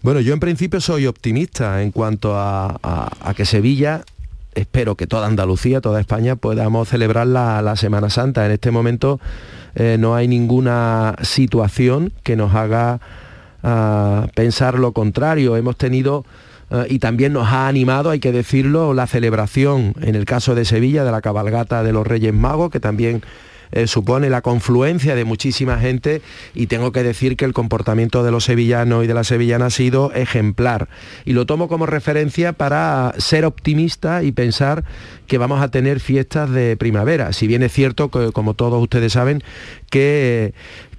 [0.00, 4.04] Bueno, yo en principio soy optimista en cuanto a, que Sevilla
[4.54, 8.46] espero que toda Andalucía, toda España podamos celebrar la, la Semana Santa.
[8.46, 9.20] En este momento
[9.76, 12.98] eh, no hay ninguna situación que nos haga
[13.62, 15.54] ah, pensar lo contrario.
[15.56, 16.24] Hemos tenido
[16.70, 20.64] ah, y también nos ha animado, hay que decirlo, la celebración, en el caso de
[20.64, 23.22] Sevilla, de la cabalgata de los Reyes Magos, que también
[23.72, 26.22] eh, supone la confluencia de muchísima gente
[26.54, 29.70] y tengo que decir que el comportamiento de los sevillanos y de la sevillana ha
[29.70, 30.88] sido ejemplar.
[31.24, 34.84] Y lo tomo como referencia para ser optimista y pensar
[35.26, 37.32] que vamos a tener fiestas de primavera.
[37.32, 39.42] Si bien es cierto, que, como todos ustedes saben,
[39.90, 40.54] que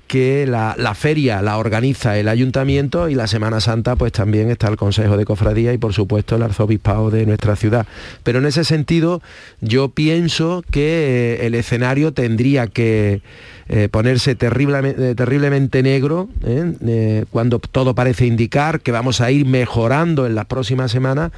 [0.08, 4.78] que la, feria la organiza el ayuntamiento y la Semana Santa pues también está el
[4.78, 7.86] Consejo de Cofradía y por supuesto el arzobispado de nuestra ciudad.
[8.24, 9.22] Pero en ese sentido
[9.62, 13.22] yo pienso que eh, el escenario tendría que
[13.70, 17.26] eh, ponerse terriblemente, terriblemente negro ¿eh?
[17.30, 21.32] cuando todo parece indicar que vamos a ir mejorando en las próximas semanas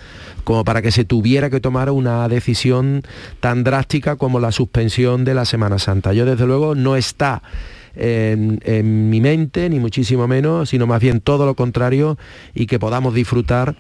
[0.44, 3.02] como para que se tuviera que tomar una decisión
[3.40, 6.14] tan drástica como la suspensión de la Semana Santa.
[6.14, 7.42] Yo desde luego no está
[7.96, 12.18] en, mi mente, ni muchísimo menos, sino más bien todo lo contrario
[12.54, 13.76] y que podamos disfrutar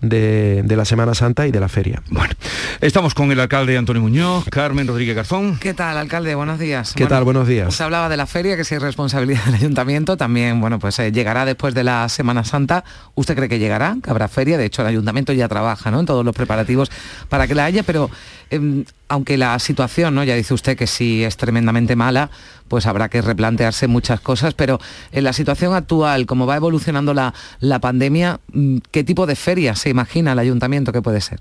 [0.00, 2.02] de, la Semana Santa y de la feria.
[2.10, 2.32] Bueno,
[2.80, 5.58] estamos con el alcalde Antonio Muñoz, Carmen Rodríguez Garzón.
[5.58, 6.34] ¿Qué tal, alcalde?
[6.34, 6.94] Buenos días.
[6.94, 7.24] ¿Qué tal?
[7.24, 7.74] Buenos días.
[7.74, 11.44] Se hablaba de la feria, que es responsabilidad del ayuntamiento, también, bueno, pues eh, llegará
[11.44, 12.84] después de la Semana Santa.
[13.14, 13.96] ¿Usted cree que llegará?
[14.02, 16.00] Que habrá feria, de hecho el ayuntamiento ya trabaja ¿no?
[16.00, 16.90] en todos los preparativos
[17.28, 18.10] para que la haya, pero
[18.50, 20.24] em, aunque la situación, ¿no?
[20.24, 22.30] ya dice usted que sí es tremendamente mala,
[22.70, 24.78] pues habrá que replantearse muchas cosas, pero
[25.10, 29.74] en la situación actual, como va evolucionando la, la pandemia, mm, ¿qué tipo de feria
[29.74, 31.40] se imagina el ayuntamiento que puede ser?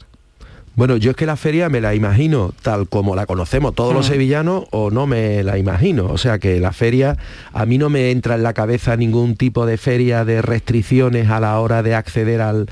[0.79, 4.05] Bueno, yo es que la feria me la imagino tal como la conocemos todos los
[4.05, 6.05] sevillanos o no me la imagino.
[6.05, 7.17] O sea que la feria,
[7.51, 11.41] a mí no me entra en la cabeza ningún tipo de feria de restricciones a
[11.41, 12.69] la hora de acceder al,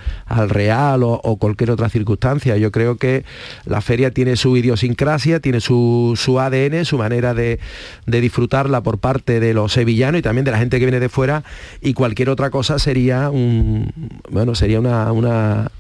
[0.47, 2.55] real o, cualquier otra circunstancia.
[2.55, 3.26] Yo creo que
[3.66, 7.60] la feria tiene su idiosincrasia, tiene su, ADN, su manera de,
[8.05, 11.43] disfrutarla por parte de los sevillanos y también de la gente que viene de fuera
[11.82, 13.91] y cualquier otra cosa sería un,
[14.30, 15.72] bueno, sería una una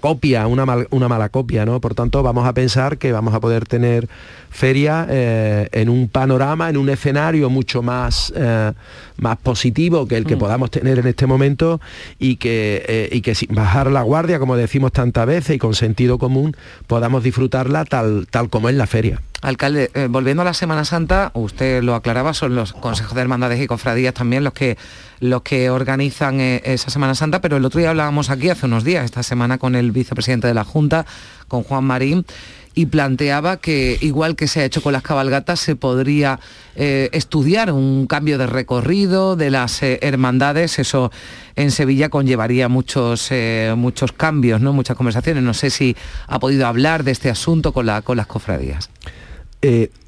[0.00, 1.80] copia, una, una mala copia, ¿no?
[1.80, 4.08] Por tanto, vamos a pensar que vamos a poder tener
[4.50, 8.72] feria eh, en un panorama, en un escenario mucho más, eh,
[9.16, 10.38] más positivo que el que mm.
[10.38, 11.80] podamos tener en este momento
[12.18, 15.74] y que, eh, y que sin bajar la guardia, como decimos tantas veces, y con
[15.74, 16.56] sentido común,
[16.86, 19.20] podamos disfrutarla tal, tal como es la feria.
[19.42, 23.66] Alcalde, volviendo a la Semana Santa, usted lo aclaraba, son los consejos de hermandades y
[23.66, 24.78] cofradías también los que
[25.24, 29.04] los que organizan esa Semana Santa, pero el otro día hablábamos aquí hace unos días,
[29.04, 31.06] esta semana con el vicepresidente de la Junta,
[31.48, 32.26] con Juan Marín,
[32.74, 36.40] y planteaba que igual que se ha hecho con las cabalgatas se podría
[36.74, 40.78] eh, estudiar un cambio de recorrido de las eh, hermandades.
[40.78, 41.12] Eso
[41.56, 45.42] en Sevilla conllevaría muchos eh, muchos cambios no muchas conversaciones.
[45.42, 45.96] No sé si
[46.26, 48.90] ha podido hablar de este asunto con la con las cofradías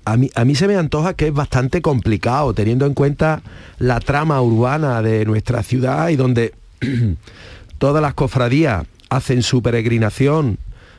[0.05, 3.43] a mí, a mí se me antoja que es bastante complicado, teniendo en cuenta
[3.79, 6.55] la trama urbana de nuestra ciudad y donde
[7.79, 10.59] todas las cofradías hacen su peregrinación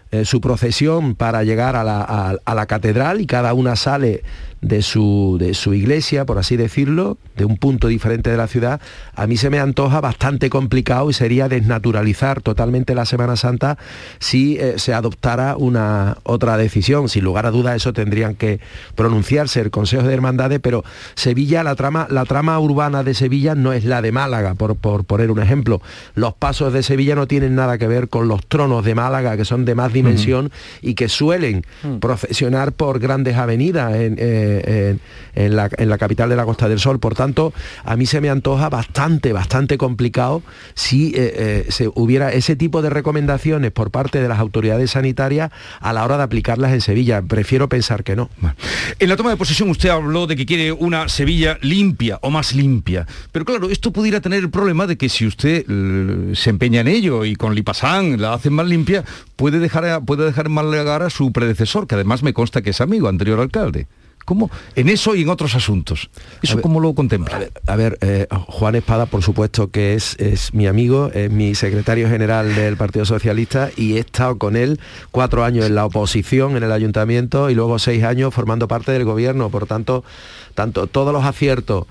[0.09, 4.23] eh, su procesión para llegar a la, catedral y cada una sale
[4.61, 8.81] de su, de su iglesia, por así decirlo, de un punto diferente de la ciudad,
[9.15, 13.77] a mí se me antoja bastante complicado y sería desnaturalizar totalmente la Semana Santa
[14.19, 17.09] si eh, se adoptara una otra decisión.
[17.09, 18.59] Sin lugar a dudas eso tendrían que
[18.95, 20.83] pronunciarse el Consejo de Hermandades, pero
[21.15, 25.05] Sevilla, la trama, la trama urbana de Sevilla no es la de Málaga, por, por
[25.05, 25.81] poner un ejemplo.
[26.15, 29.45] Los pasos de Sevilla no tienen nada que ver con los tronos de Málaga, que
[29.45, 30.51] son de más dimensión
[30.81, 31.97] y que suelen mm.
[31.97, 34.46] profesionar por grandes avenidas en, eh,
[35.35, 36.99] en, la, capital de la Costa del Sol.
[36.99, 40.43] Por tanto, a mí se me antoja bastante, bastante complicado
[40.73, 45.51] si eh, eh, se hubiera ese tipo de recomendaciones por parte de las autoridades sanitarias
[45.79, 47.21] a la hora de aplicarlas en Sevilla.
[47.21, 48.29] Prefiero pensar que no.
[48.99, 52.53] En la toma de posesión usted habló de que quiere una Sevilla limpia o más
[52.53, 53.05] limpia.
[53.31, 55.65] Pero claro, esto pudiera tener el problema de que si usted
[56.33, 59.03] se empeña en ello y con Lipasán la hacen más limpia,
[59.35, 63.07] puede dejar, puede dejar mal a su predecesor, que además me consta que es amigo,
[63.07, 63.87] anterior alcalde.
[64.27, 64.51] ¿Cómo?
[64.75, 66.09] En eso y en otros asuntos.
[66.41, 67.47] ¿Eso cómo lo contempla?
[67.65, 72.09] A ver, eh, Juan Espada, por supuesto que es, es mi amigo, es mi secretario
[72.09, 76.63] general del Partido Socialista y he estado con él cuatro años en la oposición, en
[76.63, 79.49] el ayuntamiento y luego seis años formando parte del gobierno.
[79.49, 80.03] Por tanto,
[80.55, 81.85] tanto todos los aciertos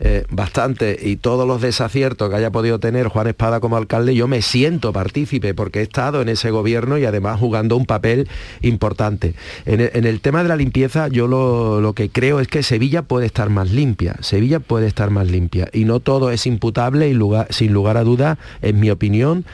[0.00, 4.26] eh, bastante y todos los desaciertos que haya podido tener Juan Espada como alcalde, yo
[4.26, 8.28] me siento partícipe porque he estado en ese gobierno y además jugando un papel
[8.60, 9.34] importante.
[9.66, 13.50] En el, tema de la limpieza, yo lo, que creo es que Sevilla puede estar
[13.50, 17.18] más limpia, Sevilla puede estar más limpia y no todo es imputable y
[17.50, 19.44] sin lugar a duda, en mi opinión,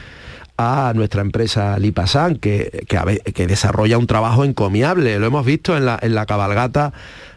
[0.57, 5.17] a nuestra empresa Lipasan, que, que, desarrolla un trabajo encomiable.
[5.19, 6.93] Lo hemos visto en la, en la cabalgata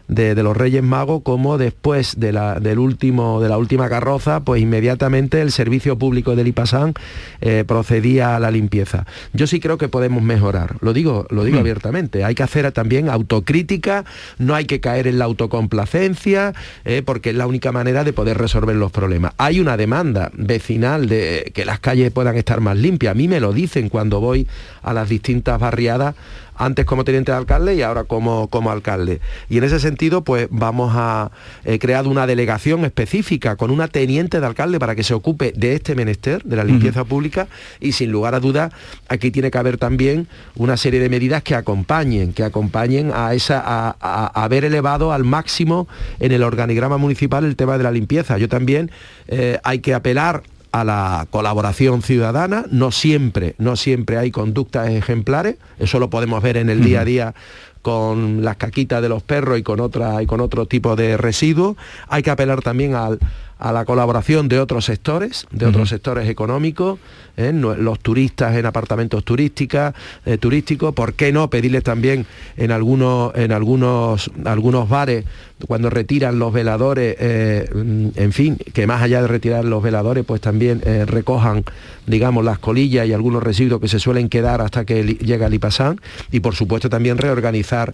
[0.07, 4.61] de, los Reyes Magos, como después de la, del último, de la última carroza, pues
[4.61, 6.93] inmediatamente el servicio público del IPASAN
[7.41, 9.05] eh, procedía a la limpieza.
[9.33, 11.61] Yo sí creo que podemos mejorar, lo digo, lo digo mm.
[11.61, 14.05] abiertamente, hay que hacer también autocrítica,
[14.37, 16.53] no hay que caer en la autocomplacencia,
[16.83, 19.33] eh, porque es la única manera de poder resolver los problemas.
[19.37, 23.39] Hay una demanda vecinal de que las calles puedan estar más limpias, a mí me
[23.39, 24.47] lo dicen cuando voy
[24.81, 26.15] a las distintas barriadas
[26.55, 29.21] antes como teniente de alcalde y ahora como, como alcalde.
[29.49, 31.31] Y en ese sentido, pues vamos a
[31.63, 35.73] eh, crear una delegación específica con una teniente de alcalde para que se ocupe de
[35.73, 37.47] este menester, de la limpieza pública,
[37.79, 38.71] y sin lugar a dudas,
[39.07, 43.61] aquí tiene que haber también una serie de medidas que acompañen, que acompañen a esa,
[43.65, 45.87] a, haber elevado al máximo
[46.19, 48.37] en el organigrama municipal el tema de la limpieza.
[48.37, 48.91] Yo también
[49.27, 50.43] eh, hay que apelar
[50.75, 56.57] a la colaboración ciudadana, no siempre, no siempre hay conductas ejemplares, eso lo podemos ver
[56.57, 57.33] en el día a día
[57.81, 61.77] con las caquitas de los perros y con otra y con otro tipo de residuos.
[62.09, 63.19] Hay que apelar también al,
[63.57, 66.99] a la colaboración de otros sectores, de otros sectores económicos,
[67.37, 67.53] ¿eh?
[67.53, 69.93] los turistas en apartamentos turísticos,
[70.25, 72.25] eh, turísticos, ¿por qué no pedirles también
[72.57, 75.25] en algunos, en algunos, algunos bares
[75.67, 80.41] cuando retiran los veladores, eh, en fin, que más allá de retirar los veladores, pues
[80.41, 81.63] también recojan,
[82.07, 86.01] digamos, las colillas y algunos residuos que se suelen quedar hasta que llega el IPASAN
[86.31, 87.93] y por supuesto también reorganizar,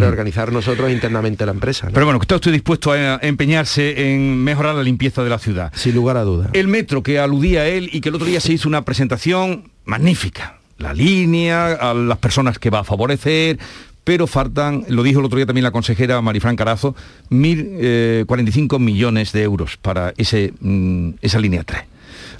[0.00, 1.88] reorganizar nosotros internamente la empresa.
[1.92, 5.72] Pero bueno, ¿está usted dispuesto a empeñarse en mejorar la limpieza de la ciudad.
[5.74, 6.50] Sin lugar a dudas.
[6.52, 9.70] El metro que aludía a él y que el otro día se hizo una presentación
[9.84, 10.58] magnífica.
[10.78, 13.58] La línea, a las personas que va a favorecer,
[14.04, 16.96] pero faltan, lo dijo el otro día también la consejera Marifran Carazo,
[17.30, 21.82] 1.045 eh, millones de euros para ese, mm, esa línea 3.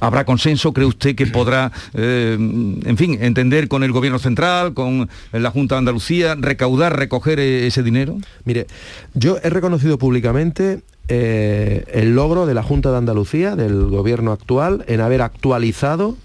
[0.03, 0.73] ¿Habrá consenso?
[0.73, 5.77] ¿Cree usted que podrá, eh, en fin, entender con el Gobierno Central, con la Junta
[5.77, 8.17] de Andalucía, recaudar, recoger e-, ese dinero?
[8.45, 8.67] Mire,
[9.15, 14.85] yo he reconocido públicamente eh, el logro de la Junta de Andalucía, del gobierno actual,
[14.89, 16.17] en haber actualizado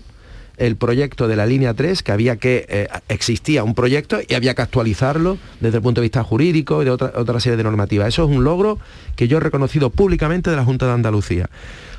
[0.58, 4.56] el proyecto de la línea 3, que había que, eh, existía un proyecto y había
[4.56, 8.08] que actualizarlo desde el punto de vista jurídico y de otra, otra serie de normativas.
[8.08, 8.80] Eso es un logro
[9.16, 11.48] que yo he reconocido públicamente de la Junta de Andalucía.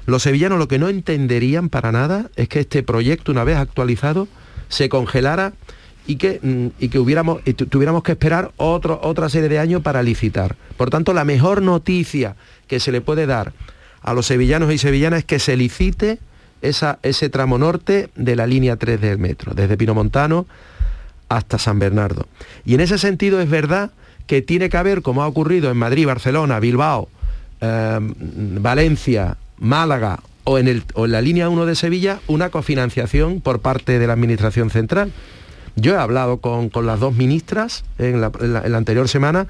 [0.08, 4.26] Los sevillanos lo que no entenderían para nada es que este proyecto, una vez actualizado,
[4.70, 5.52] se congelara
[6.06, 10.02] y que, mm, y que y tuviéramos que esperar otro, otra serie de años para
[10.02, 10.56] licitar.
[10.78, 12.36] Por tanto, la mejor noticia
[12.68, 13.52] que se le puede dar
[14.00, 16.20] a los sevillanos y sevillanas es que se licite
[16.62, 20.46] esa, ese tramo norte de la línea 3 del metro, desde Pinomontano
[21.28, 22.26] hasta San Bernardo.
[22.64, 23.90] Y en ese sentido es verdad
[24.26, 27.10] que tiene que haber, como ha ocurrido en Madrid, Barcelona, Bilbao,
[27.60, 33.40] eh, Valencia, Málaga o en, el, o en la línea 1 de Sevilla, una cofinanciación
[33.40, 35.12] por parte de la Administración Central.
[35.76, 38.30] Yo he hablado con, las dos ministras en la,
[38.76, 39.46] anterior semana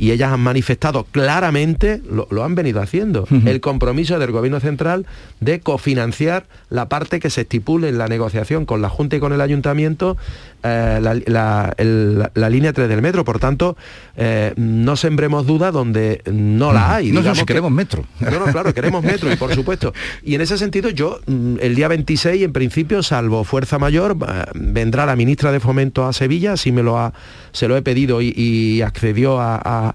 [0.00, 5.04] y ellas han manifestado claramente, lo, han venido haciendo, el compromiso del Gobierno Central
[5.40, 9.34] de cofinanciar la parte que se estipule en la negociación con la Junta y con
[9.34, 10.16] el Ayuntamiento
[10.62, 13.24] eh, la, línea 3 del metro.
[13.24, 13.76] Por tanto,
[14.16, 17.12] eh, no sembremos dudas donde no la hay.
[17.12, 18.04] No, si queremos metro.
[18.20, 19.92] No, no, claro, queremos metro, y por supuesto.
[20.22, 24.44] Y en ese sentido, yo, mm, el día 26, en principio, salvo fuerza mayor, eh,
[24.54, 27.12] vendrá la ministra de Fomento a Sevilla, así me lo ha,
[27.52, 29.94] se lo he pedido y, accedió a,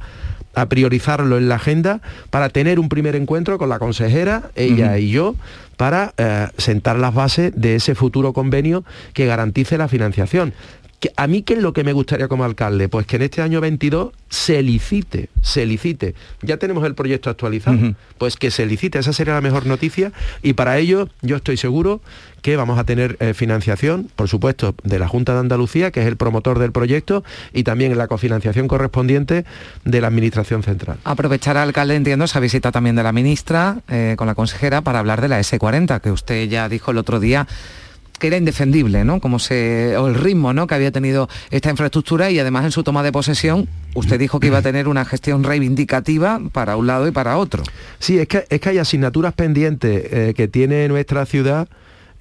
[0.70, 2.00] priorizarlo en la agenda
[2.30, 5.36] para tener un primer encuentro con la consejera, ella y yo,
[5.76, 10.54] para eh, sentar las bases de ese futuro convenio que garantice la financiación.
[11.16, 12.90] A mí, ¿qué es lo que me gustaría como alcalde?
[12.90, 16.16] Pues que en este año 22 se licite, se licite.
[16.42, 20.54] Ya tenemos el proyecto actualizado, pues que se licite, esa sería la mejor noticia y
[20.54, 22.02] para ello yo estoy seguro
[22.42, 26.08] que vamos a tener eh, financiación, por supuesto, de la Junta de Andalucía, que es
[26.08, 27.24] el promotor del proyecto,
[27.54, 29.46] y también la cofinanciación correspondiente
[29.84, 31.00] de la Administración Central.
[31.06, 35.22] Aprovechar, alcalde, entiendo, esa visita también de la ministra eh, con la consejera para hablar
[35.22, 37.48] de la S40, que usted ya dijo el otro día
[38.18, 39.20] que era indefendible, ¿no?
[39.20, 40.68] Como se, o el ritmo ¿no?
[40.68, 44.48] que había tenido esta infraestructura y además en su toma de posesión usted dijo que
[44.48, 47.64] iba a tener una gestión reivindicativa para un lado y para otro.
[48.00, 51.68] Sí, es que, es que hay asignaturas pendientes eh, que tiene nuestra ciudad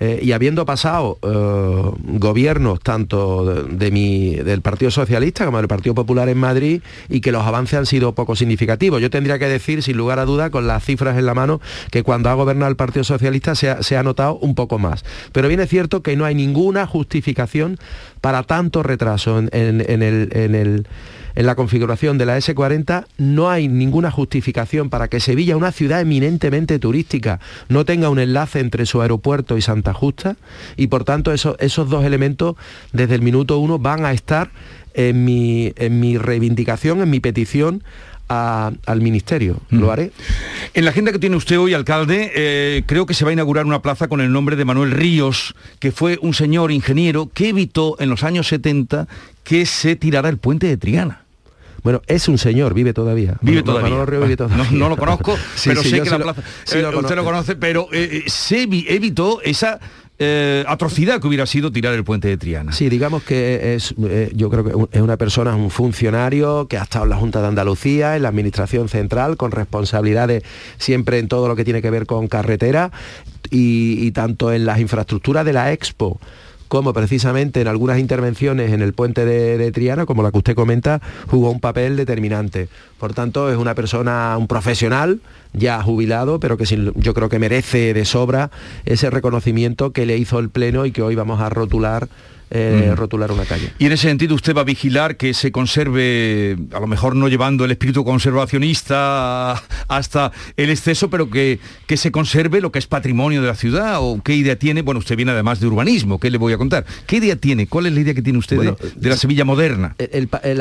[0.05, 5.95] eh, y habiendo pasado eh, gobiernos tanto de, mi, del Partido Socialista como del Partido
[5.95, 9.01] Popular en Madrid y que los avances han sido poco significativos.
[9.01, 12.03] Yo tendría que decir, sin lugar a duda, con las cifras en la mano, que
[12.03, 15.07] cuando ha gobernado el Partido Socialista se ha, notado un poco más.
[15.33, 17.79] Pero bien es cierto que no hay ninguna justificación
[18.21, 20.87] para tanto retraso en el
[21.35, 26.78] la configuración de la S40 no hay ninguna justificación para que Sevilla, una ciudad eminentemente
[26.78, 30.37] turística, no tenga un enlace entre su aeropuerto y Santa Justa
[30.76, 32.57] y por tanto esos dos elementos
[32.93, 34.51] desde el minuto uno van a estar
[34.95, 37.82] en mi, en mi reivindicación, en mi petición
[38.28, 39.61] al ministerio.
[39.70, 39.78] Mm.
[39.80, 40.12] Lo haré.
[40.72, 43.66] En la agenda que tiene usted hoy, alcalde, eh, creo que se va a inaugurar
[43.66, 47.97] una plaza con el nombre de Manuel Ríos, que fue un señor ingeniero que evitó
[47.99, 49.07] en los años 70
[49.43, 51.24] que se tirara el puente de Triana.
[51.85, 53.37] Bueno, es un señor, vive todavía.
[53.43, 53.91] Vive todavía.
[54.72, 56.43] No, lo conozco, pero sé que la plaza...
[56.72, 59.78] Eh, usted lo conoce, pero eh, eh, se evitó esa
[60.66, 62.72] atrocidad que hubiera sido tirar el puente de Triana.
[62.72, 63.95] Sí, digamos que es,
[64.32, 67.49] yo creo que es una persona, un funcionario que ha estado en la Junta de
[67.49, 70.43] Andalucía, en la Administración Central, con responsabilidades
[70.78, 72.93] siempre en todo lo que tiene que ver con carretera
[73.51, 76.18] y tanto en las infraestructuras de la Expo
[76.75, 81.01] como precisamente en algunas intervenciones en el puente de, Triana, como la que usted comenta,
[81.29, 82.66] jugó un papel determinante.
[82.99, 85.20] Por tanto, es una persona, un profesional
[85.53, 86.64] ya jubilado, pero que
[86.97, 88.51] yo creo que merece de sobra
[88.87, 92.09] ese reconocimiento que le hizo el Pleno y que hoy vamos a rotular
[92.51, 93.73] eh, rotular una calle.
[93.79, 97.29] Y en ese sentido usted va a vigilar que se conserve, a lo mejor no
[97.29, 99.53] llevando el espíritu conservacionista
[99.89, 103.97] hasta el exceso, pero que, que se conserve lo que es patrimonio de la ciudad
[104.01, 106.85] o qué idea tiene, bueno, usted viene además de urbanismo, ¿qué le voy a contar?
[107.07, 107.67] ¿Qué idea tiene?
[107.67, 108.59] ¿Cuál es la idea que tiene usted
[108.97, 109.97] de, la Sevilla moderna?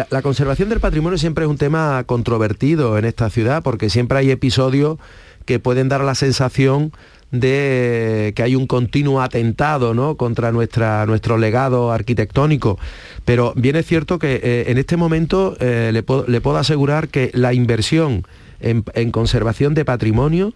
[0.09, 4.31] la conservación del patrimonio siempre es un tema controvertido en esta ciudad porque siempre hay
[4.31, 4.97] episodios
[5.45, 6.91] que pueden dar la sensación
[7.33, 10.15] de que hay un continuo atentado ¿no?
[10.15, 12.77] contra nuestra, nuestro legado arquitectónico.
[13.25, 17.53] Pero bien es cierto que eh, en este momento eh, le, puedo, asegurar que la
[17.53, 18.25] inversión
[18.59, 20.53] en, en conservación de patrimonio,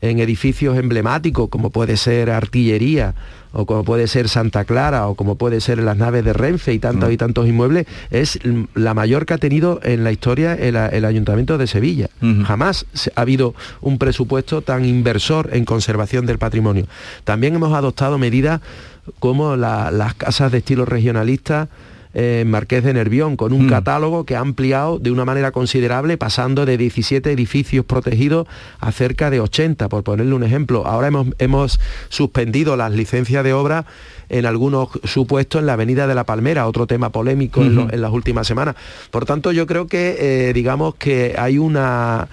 [0.00, 3.14] en edificios emblemáticos como puede ser artillería
[3.52, 6.78] o como puede ser Santa Clara o como puede ser las naves de Renfe y
[6.78, 7.12] tantos mm.
[7.12, 8.38] y tantos inmuebles, es
[8.74, 12.10] la mayor que ha tenido en la historia el, Ayuntamiento de Sevilla.
[12.44, 12.84] Jamás
[13.14, 16.86] ha habido un presupuesto tan inversor en conservación del patrimonio.
[17.24, 18.60] También hemos adoptado medidas
[19.18, 21.68] como las casas de estilo regionalista,
[22.20, 26.66] en Marqués de Nervión, con un catálogo que ha ampliado de una manera considerable, pasando
[26.66, 28.48] de 17 edificios protegidos
[28.80, 30.84] a cerca de 80, por ponerle un ejemplo.
[30.84, 33.84] Ahora hemos, hemos suspendido las licencias de obra
[34.30, 38.00] en algunos supuestos en la Avenida de la Palmera, otro tema polémico en, lo- en
[38.02, 38.74] las últimas semanas.
[39.12, 40.16] Por tanto, yo creo que,
[40.48, 42.26] eh, digamos que hay una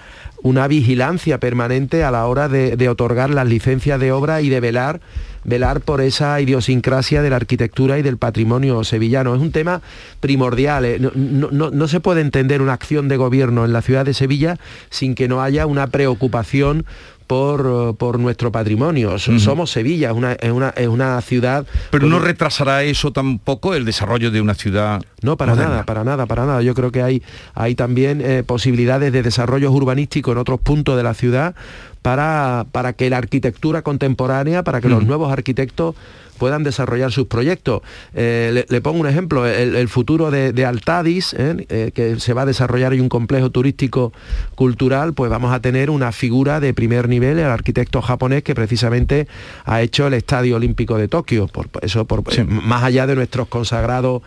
[0.46, 5.00] una vigilancia permanente a la hora de, otorgar las licencias de obra y de velar
[5.42, 9.32] velar por esa idiosincrasia de la arquitectura y del patrimonio sevillano.
[9.32, 9.80] Es un tema
[10.18, 10.84] primordial.
[10.84, 10.98] eh.
[10.98, 11.12] No-
[11.52, 14.56] no- no se puede entender una acción de gobierno en la ciudad de Sevilla
[14.90, 16.84] sin que no haya una preocupación
[17.26, 19.18] por, eh, por nuestro patrimonio.
[19.18, 21.66] So- Somos Sevilla, es una, es una, es una ciudad...
[21.90, 25.02] Pero no retrasará eso tampoco el desarrollo de una ciudad.
[25.22, 25.70] No, para moderna.
[25.70, 26.62] nada, para nada, para nada.
[26.62, 27.22] Yo creo que hay,
[27.54, 31.54] hay también eh, posibilidades de desarrollos urbanísticos en otros puntos de la ciudad
[32.06, 35.96] para, para que la arquitectura contemporánea, para que los nuevos arquitectos
[36.38, 37.82] puedan desarrollar sus proyectos.
[38.14, 41.66] Eh, le, le pongo un ejemplo, el, el futuro de, de Altadis, ¿eh?
[41.68, 44.12] Eh, que se va a desarrollar y un complejo turístico
[44.54, 49.26] cultural, pues vamos a tener una figura de primer nivel, el arquitecto japonés que precisamente
[49.64, 54.22] ha hecho el Estadio Olímpico de Tokio, por eso por, más allá de nuestros consagrados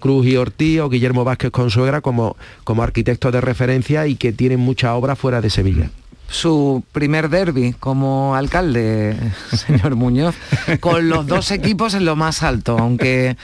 [0.00, 4.58] Cruz y Ortiz o Guillermo Vázquez Consuegra como, como arquitectos de referencia y que tienen
[4.58, 5.90] mucha obra fuera de Sevilla.
[6.28, 9.16] Su primer derby como alcalde,
[9.52, 10.34] señor Muñoz,
[10.80, 13.36] con los dos equipos en lo más alto, aunque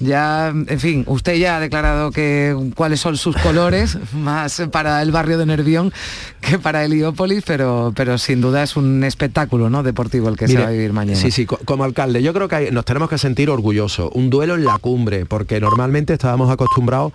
[0.00, 5.10] ya, en fin, usted ya ha declarado que cuáles son sus colores, más para el
[5.10, 5.92] barrio de Nervión
[6.40, 9.82] que para Heliópolis, pero, pero sin duda es un espectáculo ¿no?
[9.82, 11.18] deportivo el que se va a vivir mañana.
[11.18, 14.10] Sí, sí, co- como alcalde, yo creo que hay- nos tenemos que sentir orgullosos.
[14.14, 17.12] Un duelo en la cumbre, porque normalmente estábamos acostumbrados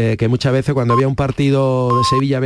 [0.00, 2.40] eh, que muchas veces cuando había un partido de Sevilla